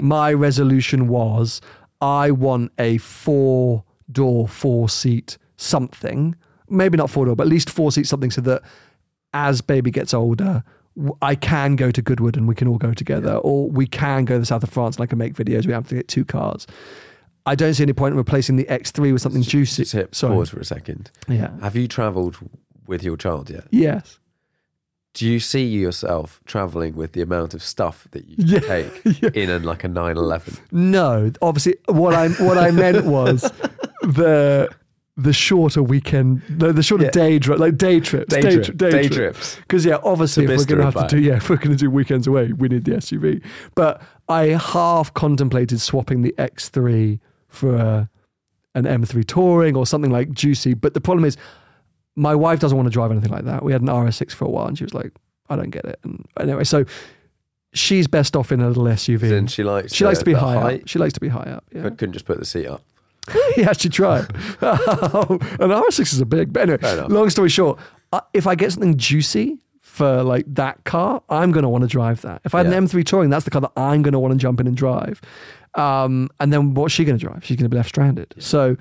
[0.00, 1.60] my resolution was
[2.00, 3.82] I want a four
[4.12, 6.34] door, four seat something,
[6.68, 8.62] maybe not four door, but at least four seat something, so that
[9.32, 10.62] as baby gets older.
[11.22, 14.34] I can go to Goodwood and we can all go together, or we can go
[14.34, 15.66] to the south of France and I can make videos.
[15.66, 16.66] We have to get two cars.
[17.46, 19.82] I don't see any point in replacing the X3 with something juicy.
[19.84, 20.34] Just hit Sorry.
[20.34, 21.10] pause for a second.
[21.28, 21.50] Yeah.
[21.60, 22.36] Have you travelled
[22.86, 23.64] with your child yet?
[23.70, 24.18] Yes.
[25.14, 29.48] Do you see yourself travelling with the amount of stuff that you Yeah, take in
[29.48, 30.56] a, like a 911?
[30.72, 31.32] No.
[31.40, 33.50] Obviously, what I what I meant was
[34.02, 34.68] the
[35.18, 37.10] the shorter weekend, no, the shorter Yeah.
[37.10, 39.56] day trip, like day trips, Day day, trip- day, day trips.
[39.56, 42.26] Because yeah, obviously, if we're gonna have to do yeah, if we're gonna do weekends
[42.26, 43.42] away, we need the SUV.
[43.74, 48.08] But I half contemplated swapping the X3 for a,
[48.74, 50.72] an M3 Touring or something like juicy.
[50.72, 51.36] But the problem is,
[52.16, 53.62] my wife doesn't want to drive anything like that.
[53.62, 55.12] We had an RS6 for a while, and she was like,
[55.50, 56.86] "I don't get it." And anyway, so
[57.74, 59.28] she's best off in a little SUV.
[59.28, 60.80] Then she likes She likes to be the high height.
[60.82, 60.88] up.
[60.88, 61.64] She likes to be high up.
[61.70, 61.82] Yeah.
[61.82, 62.82] Couldn't couldn't just put the seat up.
[63.54, 64.30] he actually tried.
[64.60, 67.78] An RS6 is a big, but anyway, long story short,
[68.32, 72.22] if I get something juicy for like that car, I'm going to want to drive
[72.22, 72.40] that.
[72.44, 72.78] If I had Yeah.
[72.78, 74.76] an M3 Touring, that's the car that I'm going to want to jump in and
[74.76, 75.20] drive.
[75.74, 77.44] Um, and then what's she going to drive?
[77.44, 78.34] She's going to be left stranded.
[78.38, 78.76] So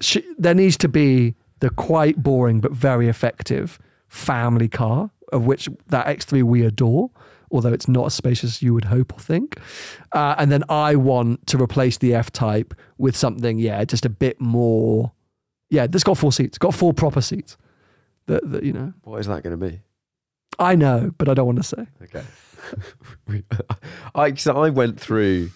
[0.00, 3.78] she, there needs to be the quite boring but very effective
[4.08, 7.10] family car, of which that X3 we adore.
[7.50, 9.58] Although it's not as spacious as you would hope or think.
[10.12, 14.10] Uh, and then I want to replace the F type with something, yeah, just a
[14.10, 15.12] bit more.
[15.70, 17.56] Yeah, that's got four seats, got four proper seats.
[18.26, 19.80] That, that you know, What is that going to be?
[20.58, 21.86] I know, but I don't want to say.
[22.02, 22.24] Okay.
[24.14, 25.50] I so I went through.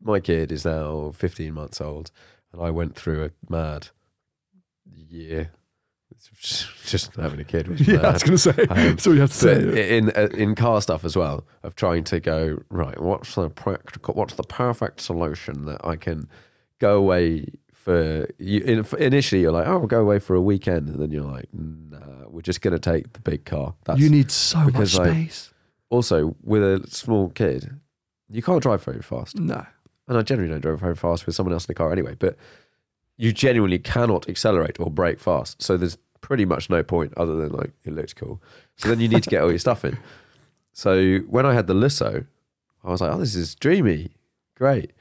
[0.00, 2.10] My kid is now 15 months old,
[2.52, 3.88] and I went through a mad
[4.84, 5.50] year.
[6.86, 8.04] Just- having a kid Yeah, mad.
[8.04, 8.66] I was going to say.
[8.70, 9.96] Um, so you have to say.
[9.96, 13.00] in uh, in car stuff as well of trying to go right.
[13.00, 14.14] What's the practical?
[14.14, 16.28] What's the perfect solution that I can
[16.78, 18.28] go away for?
[18.38, 21.22] You, in, initially, you're like, oh, we'll go away for a weekend, and then you're
[21.24, 23.74] like, nah, we're just going to take the big car.
[23.84, 25.52] That's, You need so much like, space.
[25.90, 27.78] also with a small kid,
[28.28, 29.64] you can't drive very fast, no.
[30.08, 32.16] and I generally don't drive very fast with someone else in the car anyway.
[32.18, 32.36] But
[33.16, 37.52] you genuinely cannot accelerate or brake fast, so there's pretty much no point other than
[37.52, 38.40] like it looks cool.
[38.76, 39.98] So then you need to get all your stuff in.
[40.72, 42.26] So when I had the Lusso,
[42.82, 44.12] I was like, oh, this is dreamy,
[44.56, 44.92] great.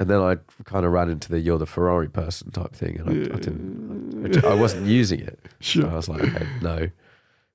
[0.00, 3.08] And then I kind of ran into the "you're the Ferrari person" type thing, and
[3.08, 5.38] I, I didn't, I, I wasn't using it.
[5.60, 5.82] Sure.
[5.82, 6.76] So I was like, okay, no.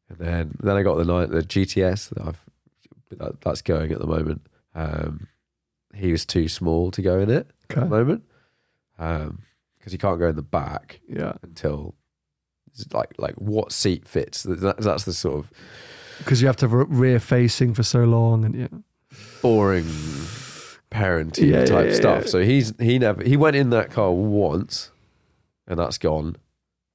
[0.09, 2.39] And then then I got the the GTS that I've
[3.17, 4.41] that, that's going at the moment.
[4.75, 5.27] Um,
[5.93, 8.23] he was too small to go in it at the moment
[8.97, 11.33] because he can't go in the back Yeah.
[11.43, 11.93] until
[12.93, 14.43] like like what seat fits.
[14.43, 15.51] That, that's the sort of
[16.19, 18.45] Because you have to re- rear facing for so long.
[18.45, 18.67] And yeah.
[19.41, 19.85] boring
[20.91, 22.27] parenting Yeah, type yeah, stuff.
[22.27, 24.91] So he's he never he went in that car once,
[25.67, 26.37] and that's gone.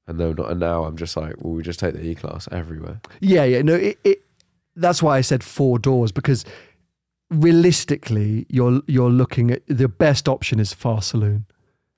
[0.07, 3.01] And then and now I'm just like, well, we just take the E class everywhere.
[3.21, 3.63] Yeah, yeah.
[3.63, 4.25] No, it, it
[4.75, 6.45] that's why I said four doors because
[7.31, 11.45] realistically, you're you're looking at the best option is fast saloon.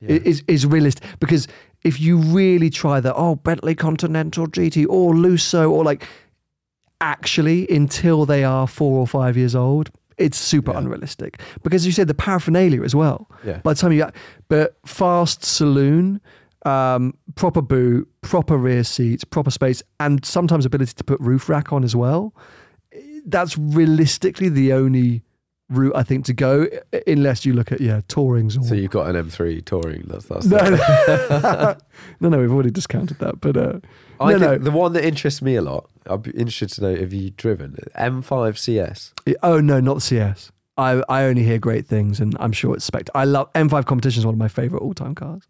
[0.01, 0.19] Yeah.
[0.25, 1.47] is is realistic because
[1.83, 6.07] if you really try the oh Bentley Continental GT or Lusso or like
[7.01, 10.79] actually until they are four or five years old it's super Yeah.
[10.79, 13.59] unrealistic because you said the paraphernalia as well Yeah.
[13.59, 14.07] by the time you
[14.49, 16.21] but fast saloon
[16.67, 21.73] um, proper boot proper rear seats proper space and sometimes ability to put roof rack
[21.73, 22.35] on as well
[23.25, 25.23] that's realistically the only
[25.71, 26.67] route I think to go,
[27.07, 30.05] unless you look at yeah tourings or So you've got an M3 touring.
[30.07, 30.47] That's that's.
[30.47, 31.79] no, the-
[32.21, 33.41] no, no, we've already discounted that.
[33.41, 33.81] But uh,
[34.21, 35.89] I no, no, the one that interests me a lot.
[36.09, 39.15] I'd be interested to know if you've driven M5 CS.
[39.43, 40.53] oh no, not the CS.
[40.77, 43.09] I I only hear great things, and I'm sure it's spect.
[43.15, 45.43] I love M5 competition is one of my favorite all time cars.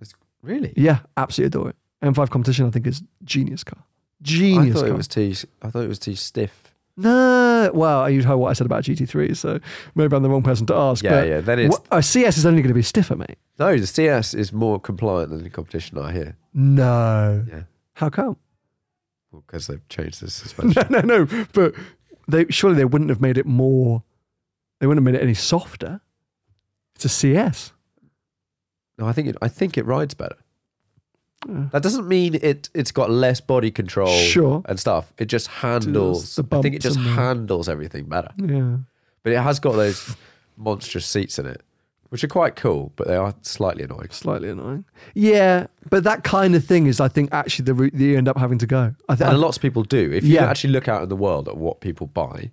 [0.00, 0.72] It's, Really?
[0.76, 1.76] Yeah, absolutely adore it.
[2.02, 3.84] M5 competition, I think, is genius car.
[4.22, 4.74] Genius.
[4.76, 4.94] I thought car.
[4.94, 5.34] it was too.
[5.62, 6.71] I thought it was too stiff.
[6.96, 9.58] No, well, you heard what I said about GT3, so
[9.94, 11.02] maybe I'm the wrong person to ask.
[11.02, 13.38] Yeah, but yeah, then it's- a oh, CS is only going to be stiffer, mate.
[13.58, 15.96] No, the CS is more compliant than the competition.
[15.98, 16.36] I hear.
[16.52, 17.62] No, Yeah,
[17.94, 18.36] how come?
[19.34, 20.84] because they've changed the suspension.
[20.90, 21.46] no, no, no.
[21.54, 21.74] But
[22.28, 24.02] they surely they wouldn't have made it more.
[24.78, 26.02] They wouldn't have made it any softer.
[26.94, 27.72] It's a CS.
[28.98, 29.36] no, I think it.
[29.40, 30.36] I think it rides better.
[31.46, 32.68] That doesn't mean it.
[32.74, 34.62] It's got less body control, Sure.
[34.66, 35.12] and stuff.
[35.18, 36.36] It just handles.
[36.36, 38.30] the I think it bumps just and the- handles everything better.
[38.36, 38.76] Yeah.
[39.22, 40.16] But it has got those
[40.56, 41.62] monstrous seats in it,
[42.10, 44.08] which are quite cool, but they are slightly annoying.
[44.10, 44.84] Slightly annoying.
[45.14, 48.28] Yeah, but that kind of thing is, I think, actually the route that you end
[48.28, 48.94] up having to go.
[49.08, 49.30] I think.
[49.30, 50.10] And lots of people do.
[50.12, 50.46] If you Yeah.
[50.46, 52.50] actually look out in the world at what people buy,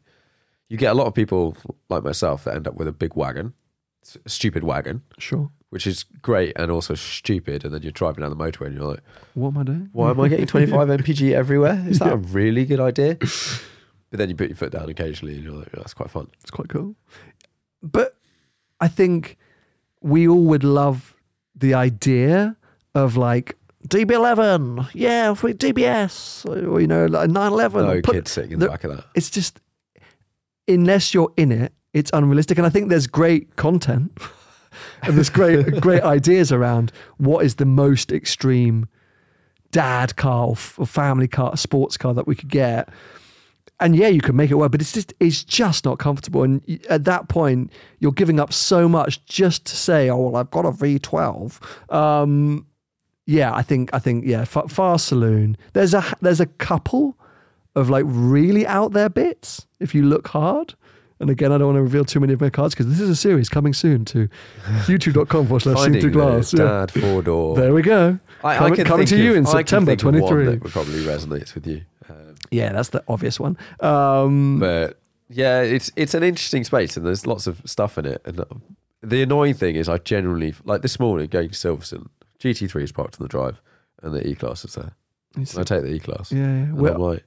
[0.67, 1.55] you get a lot of people
[1.89, 3.53] like myself that end up with a big wagon,
[4.03, 5.49] s- stupid wagon, Sure.
[5.69, 7.63] Which is great and also stupid.
[7.63, 9.01] And then you're driving down the motorway and you're like,
[9.33, 9.89] What am I doing?
[9.93, 11.83] why am I getting 25 mpg everywhere?
[11.87, 13.17] Is that a really good idea?
[14.11, 16.29] But then you put your foot down occasionally and you're like, "Oh, that's quite fun.
[16.41, 16.95] It's quite cool.
[17.83, 18.15] But
[18.79, 19.37] I think
[20.01, 21.15] we all would love
[21.55, 22.55] the idea
[22.95, 23.55] of like
[23.87, 27.85] DB11, yeah, for DBS, or you know, like 911.
[27.85, 29.05] No put- kid sitting in the back of that.
[29.13, 29.61] It's just
[30.67, 32.57] unless you're in it, it's unrealistic.
[32.57, 34.11] And I think there's great content
[35.03, 38.87] and there's great great ideas around what is the most extreme
[39.71, 42.89] dad car or, f- or family car, sports car that we could get.
[43.81, 46.43] And yeah, you can make it work, but it's just it's just not comfortable.
[46.43, 50.51] And at that point, you're giving up so much just to say, "Oh well, I've
[50.51, 52.65] got a V12." Um,
[53.25, 55.55] yeah, I think I think yeah, Fa- Fast Saloon.
[55.73, 57.17] There's a there's a couple
[57.75, 60.73] of like really out there bits if you look hard.
[61.21, 63.09] And again, I don't want to reveal too many of my cards because this is
[63.09, 64.29] a series coming soon to
[64.85, 66.53] youtube.com forward slash Finding through glass.
[66.53, 66.85] Yeah.
[66.85, 67.55] dad four door.
[67.57, 68.17] There we go.
[68.43, 70.45] I, I coming can coming to you of- in I September think of one 23.
[70.45, 71.81] that would probably resonates with you.
[72.09, 73.57] Um, Yeah, that's the obvious one.
[73.81, 74.97] Um, but
[75.29, 78.21] yeah, it's it's an interesting space, and there's lots of stuff in it.
[78.25, 78.45] And uh,
[79.03, 82.07] the annoying thing is, I generally like this morning going to Silverstone.
[82.39, 83.61] GT3 is parked on the drive,
[84.01, 84.93] and the E class is there.
[85.37, 86.31] I take the E class.
[86.31, 86.63] yeah, yeah.
[86.71, 87.23] I'm like,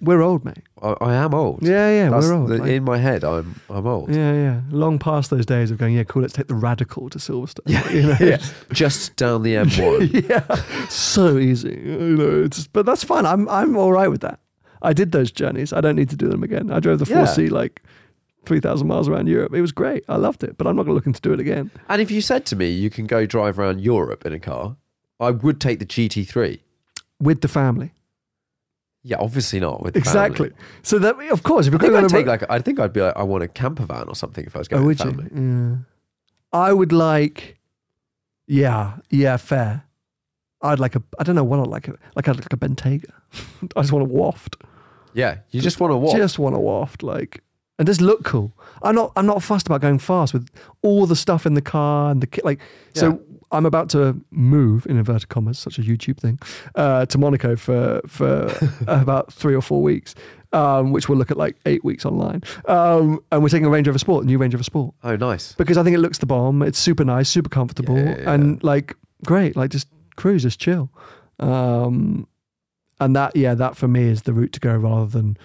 [0.00, 0.62] we're old, mate.
[0.82, 1.62] I, I am old.
[1.62, 2.48] Yeah, yeah, That's we're old.
[2.48, 4.14] the- like- in my head, I'm I'm old.
[4.14, 4.60] yeah, yeah.
[4.70, 7.60] Long past those days of going, yeah, cool, let's take the radical to Silverstone.
[7.66, 8.16] Yeah, you know?
[8.20, 8.38] Yeah,
[8.72, 10.28] just down the M1.
[10.28, 11.80] yeah, so easy.
[11.84, 13.26] You know, it's but that's fine.
[13.26, 14.40] I'm I'm all right with that.
[14.82, 15.72] I did those journeys.
[15.72, 16.70] I don't need to do them again.
[16.72, 17.82] I drove the 4C like
[18.46, 19.52] three thousand miles around Europe.
[19.54, 20.04] It was great.
[20.08, 21.70] I loved it, but I'm not looking to do it again.
[21.90, 24.76] and if you said to me, you can go drive around Europe in a car,
[25.20, 26.60] I would take the GT3.
[27.20, 27.92] With the family,
[29.02, 30.50] Yeah, obviously not with exactly.
[30.50, 30.64] family.
[30.82, 32.78] So that of course, if I you're think going I'd a take like I think
[32.78, 34.84] I'd be like I want a camper van or something if I was oh, going
[34.84, 35.30] Oh, with would family.
[35.34, 35.70] you?
[35.70, 35.76] Yeah.
[36.52, 37.58] I would like,
[38.46, 39.84] yeah, yeah, fair.
[40.62, 43.08] I'd like a, I don't know what I'd like, like I'd like a Bentayga.
[43.76, 44.56] I just want to waft.
[45.14, 46.16] Yeah, you just want to walk.
[46.16, 47.42] Just want to waft, like,
[47.78, 48.52] and just look cool.
[48.82, 50.48] I'm not, I'm not fussed about going fast with
[50.82, 52.44] all the stuff in the car and the kit.
[52.44, 52.60] Like,
[52.94, 53.00] Yeah.
[53.00, 53.20] so
[53.52, 56.38] I'm about to move in inverted commas, such a YouTube thing,
[56.74, 58.52] uh, to Monaco for for
[58.86, 60.14] about three or four weeks.
[60.52, 62.42] Um, which we'll look at like eight weeks online.
[62.64, 65.52] Um, and we're taking a Range Rover Sport, a new Range Rover Sport oh, nice.
[65.52, 66.62] because I think it looks the bomb.
[66.62, 69.54] It's super nice, super comfortable, Yeah, yeah, and like great.
[69.54, 69.86] Like just
[70.16, 70.90] cruise, just chill.
[71.38, 72.26] Um,
[72.98, 75.38] and that, yeah, that for me is the route to go rather than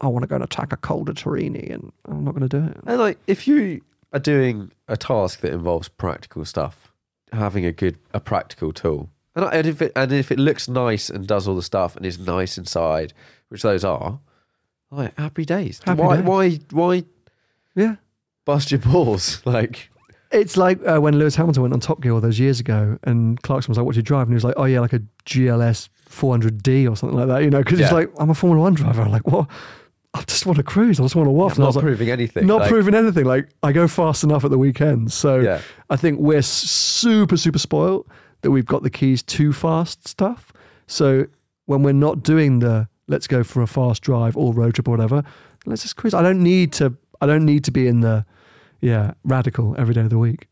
[0.00, 2.60] I want to go and attack a Col de Turini, and I'm not going to
[2.60, 2.78] do it.
[2.86, 3.82] And like, if you
[4.12, 6.87] are doing a task that involves practical stuff,
[7.32, 10.68] having a good, a practical tool, and, I- and if it and if it looks
[10.68, 13.12] nice and does all the stuff and is nice inside,
[13.48, 14.20] which those are,
[14.90, 15.80] like happy days.
[15.84, 16.24] Happy why, days.
[16.24, 17.04] why, why
[17.74, 17.96] Yeah,
[18.44, 19.42] bust your balls?
[19.46, 19.90] Like,
[20.30, 23.40] it's like uh, when Lewis Hamilton went on Top Gear all those years ago, and
[23.42, 25.00] Clarkson was like, "What do you drive?" And he was like, "Oh yeah, like a
[25.24, 27.94] GLS 400D or something like that." You know, because he's Yeah.
[27.94, 29.48] like, "I'm a Formula One driver." I'm like, what?
[30.18, 30.98] I just want to cruise.
[31.00, 31.58] I just want to waft.
[31.58, 32.46] I not was like, proving anything.
[32.46, 33.24] Not like- proving anything.
[33.24, 35.14] Like I go fast enough at the weekends.
[35.14, 35.60] So Yeah.
[35.90, 38.06] I think we're super, super spoiled
[38.42, 40.52] that we've got the keys to fast stuff.
[40.86, 41.26] So
[41.66, 44.90] when we're not doing the let's go for a fast drive or road trip or
[44.92, 45.22] whatever,
[45.66, 46.14] let's just cruise.
[46.14, 46.94] I don't need to.
[47.20, 48.24] I don't need to be in the
[48.80, 50.46] yeah radical every day of the week.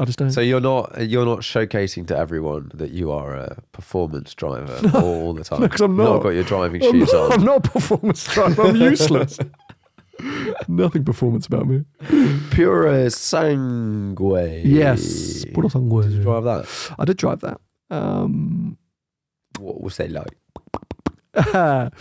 [0.00, 0.30] I just don't.
[0.30, 5.34] So you're not you're not showcasing to everyone that you are a performance driver all
[5.34, 5.60] the time.
[5.60, 6.22] No, 'cause I'm You've not.
[6.22, 7.32] got your driving I'm shoes not, on.
[7.32, 8.62] I'm not a performance driver.
[8.62, 9.38] I'm useless.
[10.68, 11.84] Nothing performance about me.
[13.28, 14.62] Purosangue.
[14.64, 15.44] Yes.
[15.46, 16.02] Purosangue.
[16.02, 16.66] Did you drive that?
[16.98, 17.60] I did drive that.
[17.90, 18.76] Um,
[19.58, 20.36] What was they like?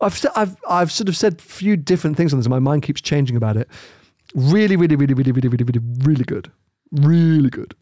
[0.00, 2.82] I've, I've, I've sort of said a few different things on this, and my mind
[2.82, 3.68] keeps changing about it.
[4.34, 6.50] Really, really, really, really, really, really, really, really good.
[6.94, 7.74] Really good.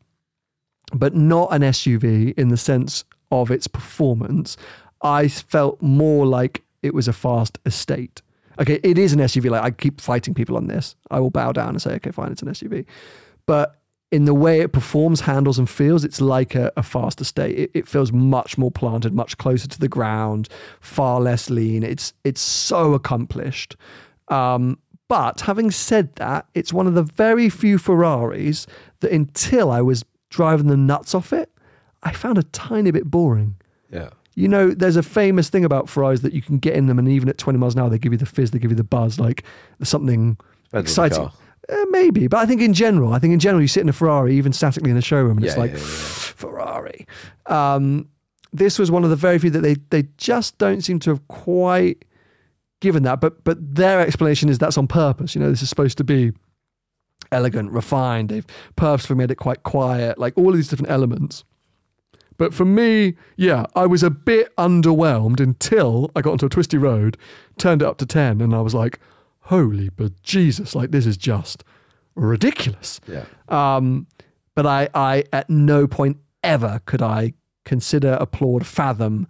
[0.92, 4.56] But not an SUV in the sense of its performance.
[5.02, 8.22] I felt more like it was a fast estate.
[8.60, 9.50] Okay, it is an SUV.
[9.50, 10.96] Like I keep fighting people on this.
[11.10, 12.84] I will bow down and say, okay, fine, it's an SUV.
[13.46, 13.78] But
[14.10, 17.58] in the way it performs, handles, and feels, it's like a, a fast estate.
[17.58, 20.48] It, it feels much more planted, much closer to the ground,
[20.80, 21.82] far less lean.
[21.82, 23.74] It's it's so accomplished.
[24.28, 28.66] Um, but having said that, it's one of the very few Ferraris
[29.02, 31.50] that until I was driving the nuts off it,
[32.02, 33.56] I found a tiny bit boring.
[33.90, 34.10] Yeah.
[34.34, 37.06] You know, there's a famous thing about Ferraris that you can get in them, and
[37.06, 38.84] even at 20 miles an hour, they give you the fizz, they give you the
[38.84, 39.44] buzz, like
[39.82, 41.30] something Depends exciting.
[41.68, 43.92] Uh, maybe, but I think in general, I think in general, you sit in a
[43.92, 45.88] Ferrari, even statically in the showroom, and it's like yeah, yeah, yeah.
[46.34, 47.06] Ferrari.
[47.46, 48.08] Um,
[48.52, 51.26] this was one of the very few that they they just don't seem to have
[51.28, 52.04] quite
[52.80, 53.20] given that.
[53.20, 55.34] But but their explanation is that's on purpose.
[55.34, 56.32] You know, this is supposed to be
[57.32, 58.28] elegant, refined.
[58.28, 61.44] They've purposefully made it quite quiet, like all of these different elements.
[62.38, 66.78] But for me, yeah, I was a bit underwhelmed until I got onto a twisty
[66.78, 67.16] road,
[67.58, 68.98] turned it up to 10, and I was like,
[69.46, 71.64] holy but Jesus, like this is just
[72.14, 73.00] ridiculous.
[73.06, 73.24] Yeah.
[73.48, 74.06] Um,
[74.54, 79.28] but I, I, at no point ever could I consider, applaud, fathom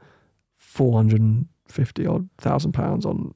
[0.57, 3.35] 450 odd thousand pounds on.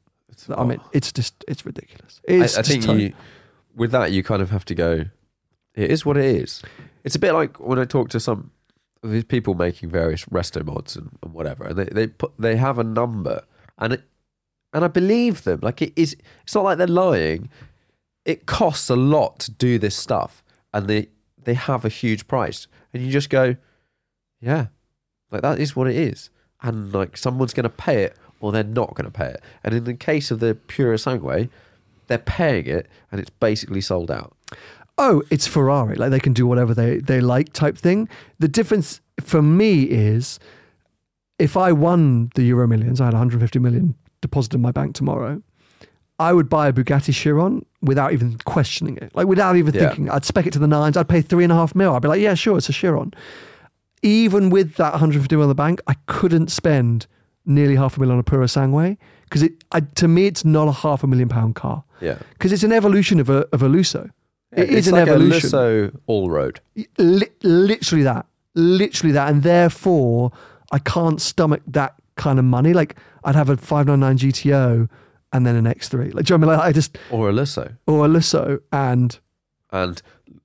[0.56, 2.20] I mean, it's just, it's ridiculous.
[2.28, 3.12] I, It's I just think you,
[3.76, 5.04] with that, you kind of have to go.
[5.74, 6.62] It is what it is.
[7.04, 8.50] It's a bit like when I talk to some
[9.02, 12.56] of these people making various resto mods and, and whatever, and they they put they
[12.56, 13.44] have a number,
[13.78, 14.04] and it,
[14.72, 15.60] and I believe them.
[15.62, 16.16] Like it is.
[16.42, 17.50] It's not like they're lying.
[18.24, 21.08] It costs a lot to do this stuff, and they
[21.44, 23.56] they have a huge price, and you just go,
[24.40, 24.66] yeah,
[25.30, 26.30] like that is what it is,
[26.62, 29.42] and like someone's going to pay it or they're not going to pay it.
[29.64, 31.48] And in the case of the Purosangue,
[32.08, 34.36] they're paying it, and it's basically sold out.
[34.98, 35.94] oh, it's Ferrari.
[35.96, 38.08] Like they can do whatever they, they like type thing.
[38.38, 40.38] The difference for me is
[41.38, 45.42] if I won the Euro Millions, I had 150 million deposited in my bank tomorrow,
[46.18, 49.14] I would buy a Bugatti Chiron without even questioning it.
[49.14, 49.88] Like without even Yeah.
[49.88, 50.08] thinking.
[50.08, 50.96] I'd spec it to the nines.
[50.96, 51.94] I'd pay three and a half mil.
[51.94, 53.12] I'd be like, yeah, sure, it's a Chiron.
[54.02, 57.06] Even with that 150 mil in the bank, I couldn't spend
[57.44, 60.72] nearly half a million on a Purosangue because it, I, to me, it's not a
[60.72, 64.10] half a million pound car Yeah, because it's an evolution of a, of a Lusso.
[64.52, 65.48] It is it's an like evolution.
[65.48, 66.60] A Lusso all road.
[66.98, 68.26] Li- literally that.
[68.54, 69.28] Literally that.
[69.30, 70.30] And therefore,
[70.72, 72.72] I can't stomach that kind of money.
[72.72, 74.88] Like, I'd have a 599 GTO
[75.32, 76.14] and then an X3.
[76.14, 76.58] Like, do you know what I mean?
[76.60, 79.18] Like, I just, or a Lusso, or a Lusso and,
[79.72, 80.00] and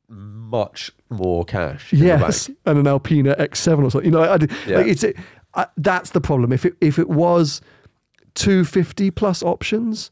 [0.09, 1.93] much more cash.
[1.93, 4.11] Yes, and an Alpina X7 or something.
[4.11, 4.77] You know, I, did- Yeah.
[4.77, 5.15] like, it's, it,
[5.53, 6.51] I, that's the problem.
[6.51, 7.61] If it, if it was
[8.35, 10.11] 250 plus options,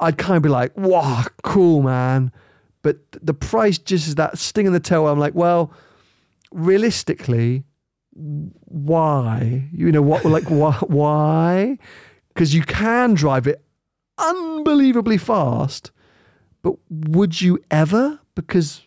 [0.00, 2.32] I'd kind of be like, wow, cool, man.
[2.82, 5.04] But the price just is that sting in the tail.
[5.04, 5.72] where I'm like, well,
[6.50, 7.64] realistically,
[8.12, 9.68] why?
[9.72, 10.24] You know what?
[10.24, 10.72] Like why?
[10.86, 11.78] Why?
[12.28, 13.62] Because you can drive it
[14.18, 15.90] unbelievably fast,
[16.62, 18.18] but would you ever?
[18.34, 18.82] Because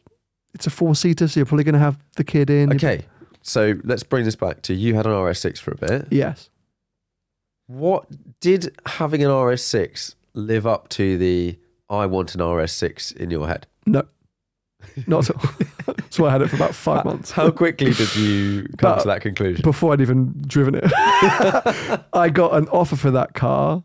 [0.54, 2.74] it's a four seater, so you're probably going to have the kid in.
[2.74, 3.06] Okay,
[3.42, 6.08] so let's bring this back to you had an RS6 for a bit.
[6.12, 6.50] Yes.
[7.68, 8.08] What
[8.40, 11.58] did having an RS6 live up to the
[11.90, 13.68] I want an RS6 in your head?
[13.86, 14.04] No.
[15.08, 15.52] Not at all.
[15.96, 17.32] That's why I had it for about five months.
[17.32, 19.62] How quickly did you come But- to that conclusion?
[19.64, 20.84] before I'd even driven it.
[22.14, 23.84] I got an offer for that car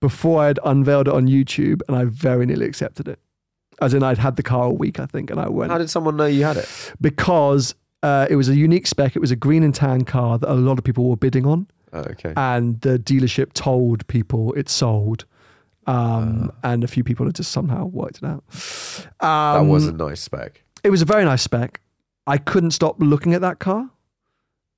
[0.00, 3.18] before I'd unveiled it on YouTube, and I very nearly accepted it.
[3.80, 5.90] As in, I'd had the car a week, I think, and I went How did
[5.90, 6.92] someone know you had it?
[7.00, 7.74] because
[8.04, 9.16] uh, it was a unique spec.
[9.16, 11.66] It was a green and tan car that a lot of people were bidding on,
[11.92, 12.32] Oh, okay.
[12.36, 15.24] and the dealership told people it sold.
[15.88, 18.44] Um, and a few people had just somehow worked it out.
[19.20, 20.62] that Um, was a nice spec.
[20.84, 21.80] it was a very nice spec.
[22.26, 23.88] I couldn't stop looking at that car.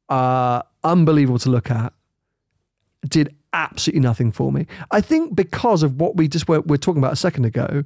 [0.08, 1.92] Uh, unbelievable to look at.
[3.08, 4.66] Did absolutely nothing for me.
[4.92, 7.82] I think because of what we just were, were talking about a second ago,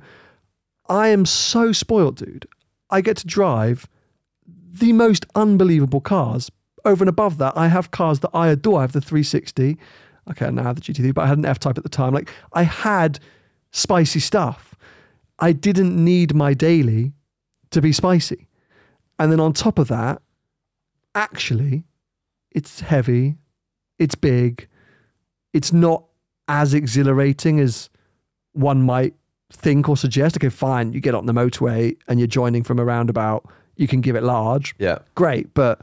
[0.90, 2.46] I am so spoiled, dude.
[2.90, 3.88] I get to drive
[4.46, 6.50] the most unbelievable cars.
[6.84, 8.80] Over and above that, I have cars that I adore.
[8.80, 9.78] I have the 360.
[10.30, 12.14] Okay, I now have the GT3, but I had an F Type at the time.
[12.14, 13.18] Like I had
[13.70, 14.74] spicy stuff.
[15.38, 17.12] I didn't need my daily
[17.70, 18.48] to be spicy.
[19.18, 20.22] And then on top of that,
[21.14, 21.84] actually,
[22.52, 23.36] it's heavy,
[23.98, 24.68] it's big,
[25.52, 26.04] it's not
[26.48, 27.90] as exhilarating as
[28.52, 29.14] one might
[29.52, 30.36] think or suggest.
[30.36, 33.44] Okay, fine, you get on the motorway and you're joining from a roundabout,
[33.76, 34.74] you can give it large.
[34.78, 34.98] Yeah.
[35.14, 35.52] Great.
[35.54, 35.80] But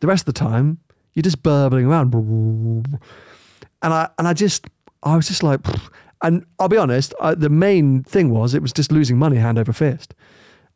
[0.00, 0.78] the rest of the time,
[1.14, 3.00] you're just burbling around.
[3.82, 4.66] And I and I just
[5.02, 5.60] I was just like
[6.22, 9.58] and I'll be honest, I, the main thing was it was just losing money hand
[9.58, 10.14] over fist.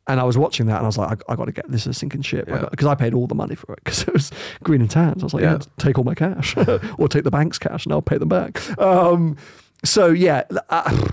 [0.09, 1.81] And I was watching that and I was like, I, I got to get this
[1.81, 2.47] is a sinking ship.
[2.47, 2.65] Yeah.
[2.71, 4.31] Because I, paid all the money for it because it was
[4.63, 5.21] green and tans.
[5.21, 5.59] I was like, yeah, Yeah.
[5.79, 6.55] take all my cash
[6.97, 8.61] or take the bank's cash and I'll pay them back.
[8.79, 9.35] Um,
[9.83, 11.09] so, yeah, uh,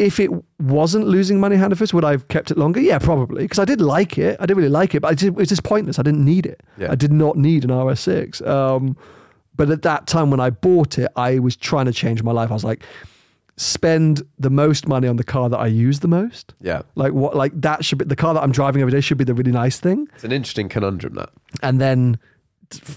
[0.00, 2.80] if it wasn't losing money hand over fist, would I have kept it longer?
[2.80, 3.44] Yeah, probably.
[3.44, 4.36] Because I did like it.
[4.40, 5.98] I did really like it, but I did, it was just pointless.
[5.98, 6.60] I didn't need it.
[6.76, 6.90] Yeah.
[6.90, 8.46] I did not need an RS6.
[8.46, 8.96] Um,
[9.58, 12.50] but at that time when I bought it, I was trying to change my life.
[12.50, 12.82] I was like,
[13.56, 16.54] spend the most money on the car that I use the most.
[16.60, 16.82] Yeah.
[16.94, 17.36] Like what?
[17.36, 19.52] Like that should be the car that I'm driving every day should be the really
[19.52, 21.30] nice thing, It's an interesting conundrum that.
[21.62, 22.18] and then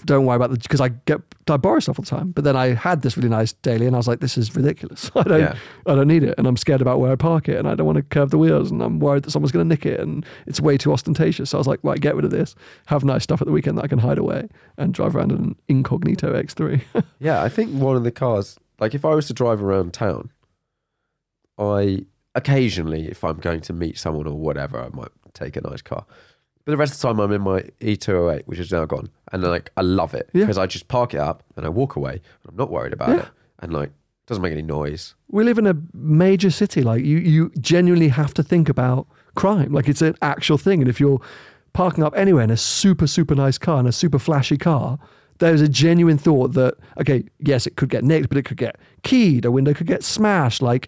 [0.05, 2.31] don't worry about the because I get I borrow stuff all the time.
[2.31, 5.11] But then I had this really nice daily, and I was like, this is ridiculous.
[5.15, 5.55] I don't Yeah.
[5.85, 7.85] I don't need it, and I'm scared about where I park it, and I don't
[7.85, 10.25] want to curve the wheels, and I'm worried that someone's going to nick it, and
[10.45, 11.49] it's way too ostentatious.
[11.51, 12.55] So I was like, right, get rid of this,
[12.87, 15.37] have nice stuff at the weekend that I can hide away, and drive around in
[15.37, 16.81] an incognito X3.
[17.19, 20.31] Yeah, I think one of the cars, like if I was to drive around town,
[21.57, 25.81] I occasionally, if I'm going to meet someone or whatever, I might take a nice
[25.81, 26.05] car.
[26.65, 29.43] But the rest of the time, I'm in my E208, which is now gone, and
[29.43, 30.41] like I love it Yeah.
[30.43, 32.13] because I just park it up and I walk away.
[32.13, 33.15] And I'm not worried about Yeah.
[33.23, 33.27] it,
[33.59, 35.15] and like it doesn't make any noise.
[35.29, 36.81] we live in a major city.
[36.83, 39.71] Like you, you genuinely have to think about crime.
[39.73, 40.81] Like it's an actual thing.
[40.81, 41.19] And if you're
[41.73, 44.99] parking up anywhere in a super, super nice car and a super flashy car,
[45.39, 48.77] there's a genuine thought that okay, yes, it could get nicked, but it could get
[49.03, 49.45] keyed.
[49.45, 50.61] A window could get smashed.
[50.61, 50.87] Like.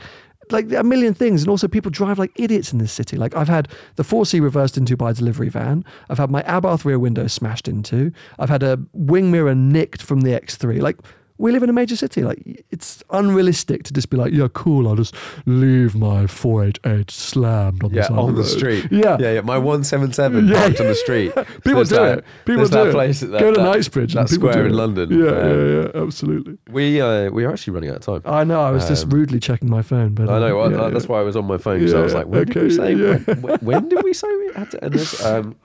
[0.54, 3.18] Like a million things, and also people drive like idiots in this city.
[3.18, 5.84] Like I've had the 4C reversed into by a delivery van.
[6.10, 8.12] I've had my Abarth rear window smashed into.
[8.40, 10.80] I've had a wing mirror nicked from the X3.
[10.80, 11.00] Like
[11.40, 12.24] we live in a major city.
[12.24, 14.88] Like it's unrealistic to just be like, yeah, cool.
[14.88, 15.16] I'll just
[15.46, 18.88] leave my 488 slammed on the Yeah, side on of the road." street.
[18.92, 19.42] Yeah, yeah, yeah.
[19.42, 21.34] My 177 parked on the street.
[21.64, 22.26] People There's do that- it.
[22.46, 22.92] People do that it.
[22.94, 23.20] place.
[23.22, 24.14] That, Go to that, Knightsbridge.
[24.14, 24.74] That square in.
[24.74, 25.10] London.
[25.12, 26.58] Yeah, Um, yeah, yeah, absolutely.
[26.70, 28.32] We uh, we are actually running out of time.
[28.32, 28.62] I know.
[28.62, 30.62] I was just Um, rudely checking my phone, but I know.
[30.62, 32.64] uh, yeah, that's why I was on my phone because I was like, when did
[32.64, 32.96] we say?
[32.96, 35.24] When, when, did we say we had to end this?
[35.26, 35.56] Um,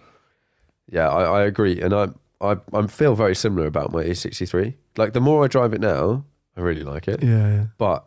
[0.91, 2.09] yeah, I, I agree, and I
[2.41, 4.75] I I feel very similar about my E63.
[4.97, 6.25] Like the more I drive it now,
[6.57, 7.23] I really like it.
[7.23, 7.65] Yeah, yeah.
[7.79, 8.05] But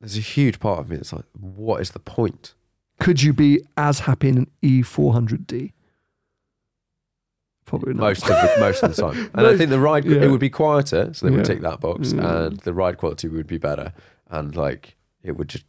[0.00, 2.54] there's a huge part of me that's like, what is the point?
[3.00, 5.72] Could you be as happy in an E400D?
[7.64, 8.00] Probably not.
[8.02, 10.22] Most of the, most of the time, and I think the ride Yeah.
[10.22, 11.54] it would be quieter, so they would Yeah.
[11.54, 12.44] tick that box, Yeah.
[12.46, 13.92] and the ride quality would be better,
[14.30, 15.64] and like it would just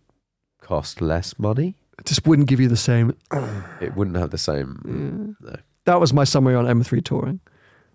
[0.59, 1.75] cost less money.
[1.99, 3.15] It just wouldn't give you the same.
[3.79, 5.36] It wouldn't have the same.
[5.39, 5.55] No.
[5.86, 7.39] That was my summary on M3 touring.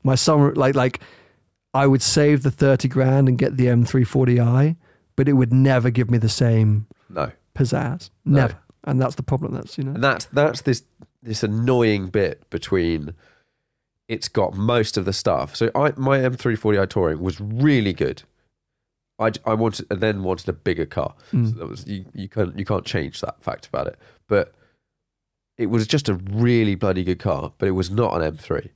[0.02, 1.00] My summary, like like,
[1.74, 4.76] I would save the thirty grand and get the M340i,
[5.16, 7.30] but it would never give me the same no.
[7.54, 8.10] pizzazz.
[8.24, 8.42] No.
[8.42, 8.58] Never.
[8.84, 9.54] And that's the problem.
[9.54, 9.92] That's you know.
[9.92, 10.82] And that's that's this
[11.22, 13.14] this annoying bit between
[14.08, 15.54] it's got most of the stuff.
[15.54, 18.22] So I my M340i touring was really good.
[19.18, 21.14] I, I wanted and then wanted a bigger car.
[21.32, 21.50] Mm.
[21.50, 23.98] So that was you you can't you can't change that fact about it.
[24.28, 24.54] But
[25.58, 28.70] it was just a really bloody good car, but it was not an M3.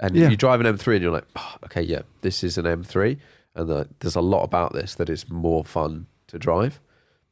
[0.00, 0.28] And Yeah.
[0.28, 3.18] you drive an M3 and you're like, oh, okay, yeah, this is an M3,
[3.54, 6.80] and the, there's a lot about this that is more fun to drive,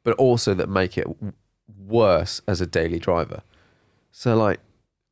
[0.03, 1.07] but also that make it
[1.87, 3.41] worse as a daily driver.
[4.11, 4.59] So like,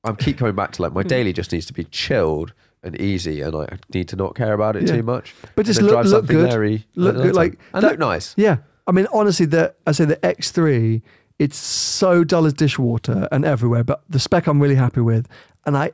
[0.03, 1.07] I keep coming back to like my Hmm.
[1.07, 2.53] daily just needs to be chilled
[2.83, 4.97] and easy, and I need to not care about it Yeah.
[4.97, 5.33] too much.
[5.55, 6.49] But just look- look good.
[6.51, 8.33] very- Look good, like, and that- look nice.
[8.37, 8.57] Yeah.
[8.87, 11.01] I mean, honestly, the I say the X3,
[11.39, 15.27] it's so dull as dishwater and everywhere, but the spec I'm really happy with.
[15.65, 15.91] And I,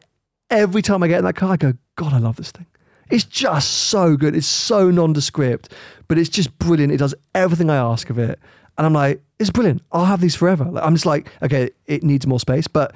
[0.52, 2.68] every time I get in that car, I go, God, I love this thing.
[3.10, 4.36] It's just so good.
[4.36, 5.74] It's so nondescript,
[6.08, 6.94] but it's just brilliant.
[6.94, 8.40] It does everything I ask of it.
[8.78, 9.82] And I'm like, it's brilliant.
[9.92, 10.66] I'll have these forever.
[10.66, 12.96] Like, I'm just like, okay, it needs more space, but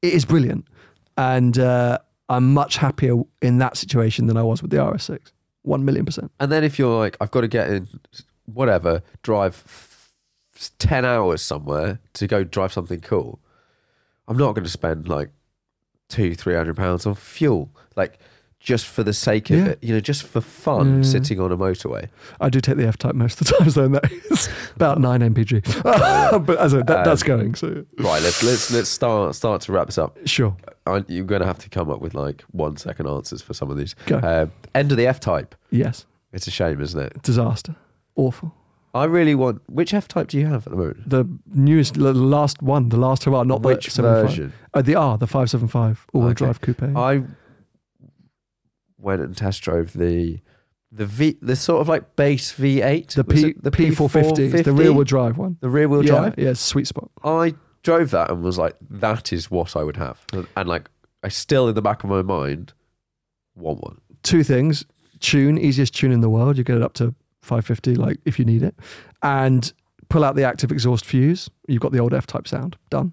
[0.00, 0.66] it is brilliant.
[1.16, 1.98] And uh,
[2.28, 5.20] I'm much happier in that situation than I was with the RS6.
[5.62, 6.32] One million percent.
[6.40, 7.88] And then if you're like, I've got to get in,
[8.46, 13.38] whatever, drive f- 10 hours somewhere to go drive something cool,
[14.26, 15.30] I'm not going to spend like
[16.12, 17.70] two, three hundred pounds on fuel.
[17.96, 18.18] Like
[18.60, 19.64] just for the sake of Yeah.
[19.70, 21.02] it, you know, just for fun, Yeah.
[21.02, 22.08] sitting on a motorway.
[22.40, 25.00] I do take the F type most of the times, though, and that is about
[25.00, 25.62] nine mpg.
[26.46, 27.54] but as a, that, that's Um, going.
[27.56, 30.16] So Right, let's let's let's start start to wrap this up.
[30.26, 30.56] sure,
[30.86, 33.68] I, you're going to have to come up with like one second answers for some
[33.70, 33.94] of these.
[34.06, 34.18] Go.
[34.18, 34.46] Uh,
[34.76, 35.56] end of the F type.
[35.70, 37.20] yes, It's a shame, isn't it?
[37.22, 37.74] disaster,
[38.14, 38.54] awful.
[38.94, 39.62] I really want.
[39.70, 41.08] Which F type do you have at the moment?
[41.08, 41.24] The
[41.54, 44.26] newest, the last one, the last hurrah, not Which the 75.
[44.28, 44.52] version?
[44.74, 46.44] Uh, the R, the five seven five all-wheel Okay.
[46.44, 46.82] drive coupe.
[46.82, 47.22] I
[48.98, 50.40] went and test drove the
[50.90, 53.14] the V, the sort of like base V8.
[53.14, 55.56] the P the P four fifty, the rear wheel drive one.
[55.60, 56.34] the rear wheel yeah, drive.
[56.36, 57.10] yeah, sweet spot.
[57.24, 60.90] I drove that and was like, that is what I would have, and, and like
[61.22, 62.74] I still in the back of my mind
[63.54, 64.00] want one.
[64.22, 64.84] Two things:
[65.20, 66.58] tune, easiest tune in the world.
[66.58, 68.74] You get it up to five fifty, like if you need it,
[69.22, 69.72] and
[70.08, 71.48] pull out the active exhaust fuse.
[71.68, 72.76] You've got the old F type sound.
[72.90, 73.12] Done.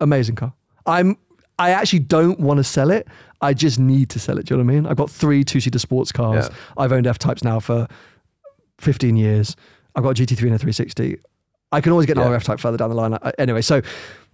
[0.00, 0.52] Amazing car.
[0.86, 1.16] I'm.
[1.58, 3.06] I actually don't want to sell it.
[3.40, 4.46] I just need to sell it.
[4.46, 4.86] Do you know what I mean?
[4.86, 6.48] I've got three two seater sports cars.
[6.48, 6.56] Yeah.
[6.76, 7.86] I've owned F types now for
[8.78, 9.54] 15 years.
[9.94, 11.18] I've got a GT3 and a 360.
[11.70, 12.36] I can always get another Yeah.
[12.36, 13.14] F type further down the line.
[13.14, 13.82] I- Anyway, so,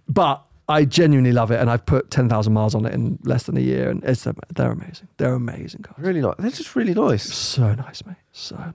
[0.07, 1.59] but I genuinely love it.
[1.59, 3.89] And I've put 10,000 miles on it in less than a year.
[3.91, 4.23] And it's,
[4.55, 5.07] they're amazing.
[5.17, 5.99] They're amazing cars.
[5.99, 6.35] Really nice.
[6.39, 7.23] They're just really nice.
[7.31, 8.15] So nice, mate.
[8.31, 8.73] So nice.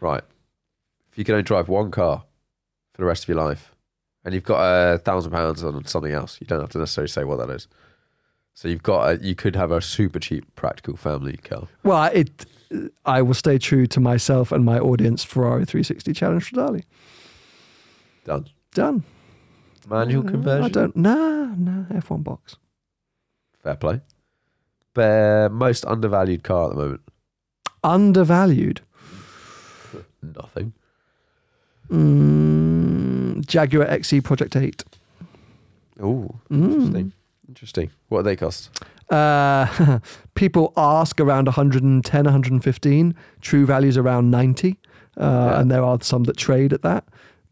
[0.00, 0.22] Right.
[1.12, 2.24] If you can only drive one car
[2.92, 3.74] for the rest of your life,
[4.24, 7.24] and you've got a thousand pounds on something else, you don't have to necessarily say
[7.24, 7.68] what that is.
[8.54, 11.68] So you've got a, you could have a super cheap practical family car.
[11.84, 12.46] Well, it,
[13.04, 15.22] I will stay true to myself and my audience.
[15.22, 16.82] Ferrari 360 Challenge Stradale.
[18.24, 18.46] Done.
[18.74, 19.04] Done.
[19.88, 20.64] Manual Uh, conversion.
[20.64, 22.56] I don't, nah, nah, F1 box.
[23.62, 24.00] Fair play.
[24.94, 27.00] But most undervalued car at the moment.
[27.84, 28.80] Undervalued.
[30.22, 30.72] Nothing.
[31.90, 34.84] Mm, Jaguar XE Project 8.
[36.00, 36.64] Oh, Mm.
[36.72, 37.12] interesting.
[37.48, 37.90] Interesting.
[38.08, 38.70] What do they cost?
[39.10, 39.98] Uh,
[40.34, 43.14] people ask around 110, 115.
[43.40, 44.78] True values around 90.
[45.16, 45.60] Uh, Yeah.
[45.60, 47.04] And there are some that trade at that.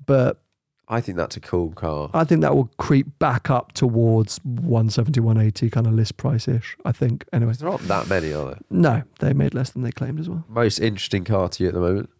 [0.04, 0.40] But
[0.88, 2.10] I think that's a cool car.
[2.12, 6.76] I think that will creep back up towards 170, 180 kind of list price ish.
[6.84, 7.24] I think.
[7.32, 8.58] Anyway, There aren't that many, are there?
[8.68, 10.44] no, they made less than they claimed as well.
[10.48, 12.10] Most interesting car to you at the moment?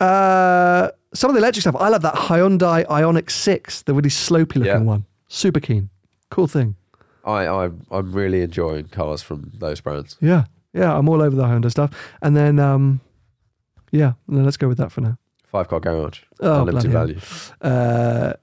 [0.00, 1.76] Uh, some of the electric stuff.
[1.78, 4.78] I love that Hyundai Ioniq 6, the really slopey looking Yeah.
[4.78, 5.04] one.
[5.28, 5.90] Super keen.
[6.30, 6.76] Cool thing.
[7.24, 10.16] I, I I'm really enjoying cars from those brands.
[10.20, 10.44] Yeah.
[10.72, 10.96] Yeah.
[10.96, 11.90] I'm all over the Hyundai stuff.
[12.22, 13.00] And then, um,
[13.90, 15.18] yeah, no, let's go with that for now.
[15.46, 17.20] Five car garage, Oh, unlimited bloody value.
[17.62, 18.34] Uh,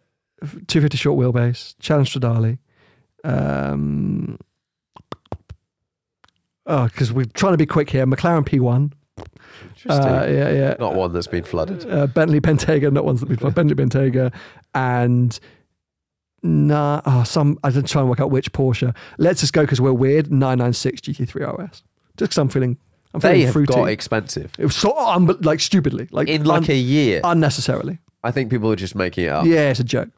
[0.41, 2.57] 250 short wheelbase, Challenge Stradale.
[3.23, 4.37] Um,
[6.65, 8.05] oh, because we're trying to be quick here.
[8.05, 8.91] McLaren P1.
[9.85, 10.13] Interesting.
[10.13, 10.75] Uh, yeah, yeah.
[10.79, 11.89] Not one that's been flooded.
[11.89, 14.33] Uh, Bentley Bentayga, not ones that we've Bentley Bentayga,
[14.73, 15.39] and
[16.43, 17.59] nah, oh, some.
[17.63, 18.95] I didn't try and work out which Porsche.
[19.17, 20.31] Let's just go because we're weird.
[20.31, 21.69] 996 GT3 RS.
[21.71, 21.83] Just
[22.17, 22.77] because I'm feeling,
[23.13, 23.73] I'm They feeling have fruity.
[23.73, 27.21] got expensive it was so um, like stupidly, like in like un- a year.
[27.23, 27.99] unnecessarily.
[28.23, 29.45] I think people are just making it up.
[29.45, 30.09] Yeah, it's a joke.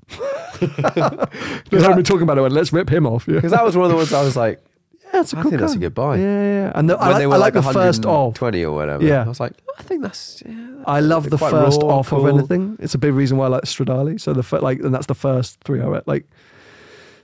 [0.62, 2.42] They heard me talking about it.
[2.42, 3.28] Went, Let's rip him off.
[3.28, 4.64] Yeah, Because that was one of the ones I was like,
[5.22, 6.18] it's a I cool think that's a good buy.
[6.18, 6.72] Yeah, yeah, yeah.
[6.76, 8.12] And the, when I, like- they were I like, the first of.
[8.12, 9.04] 120 or whatever.
[9.04, 9.24] Yeah.
[9.24, 10.42] I was like, I think that's.
[10.46, 12.26] Yeah, I love the first raw, off cool.
[12.28, 12.78] of anything.
[12.80, 14.20] It's a big reason why I like Stradale.
[14.20, 16.26] So the fir- like, and that's the first three I like.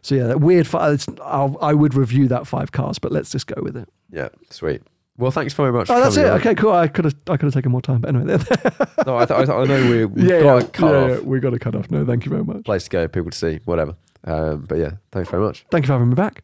[0.01, 0.67] So yeah, that weird.
[0.67, 3.87] Fi- it's, I'll, I would review that five cars, but let's just go with it.
[4.11, 4.81] Yeah, sweet.
[5.17, 5.89] Well, thanks very much.
[5.91, 6.25] Oh, that's it.
[6.25, 6.39] on.
[6.39, 6.71] Okay, cool.
[6.71, 8.25] I could have, I could have taken more time, but anyway,
[9.05, 11.09] No, I, th- I, th- I know we, we've yeah, got yeah, cut yeah, off.
[11.11, 11.91] yeah, we got to cut off.
[11.91, 12.63] No, thank you very much.
[12.65, 13.95] Place to go, people to see, whatever.
[14.23, 15.65] Um, but yeah, thanks very much.
[15.69, 16.43] Thank you for having me back.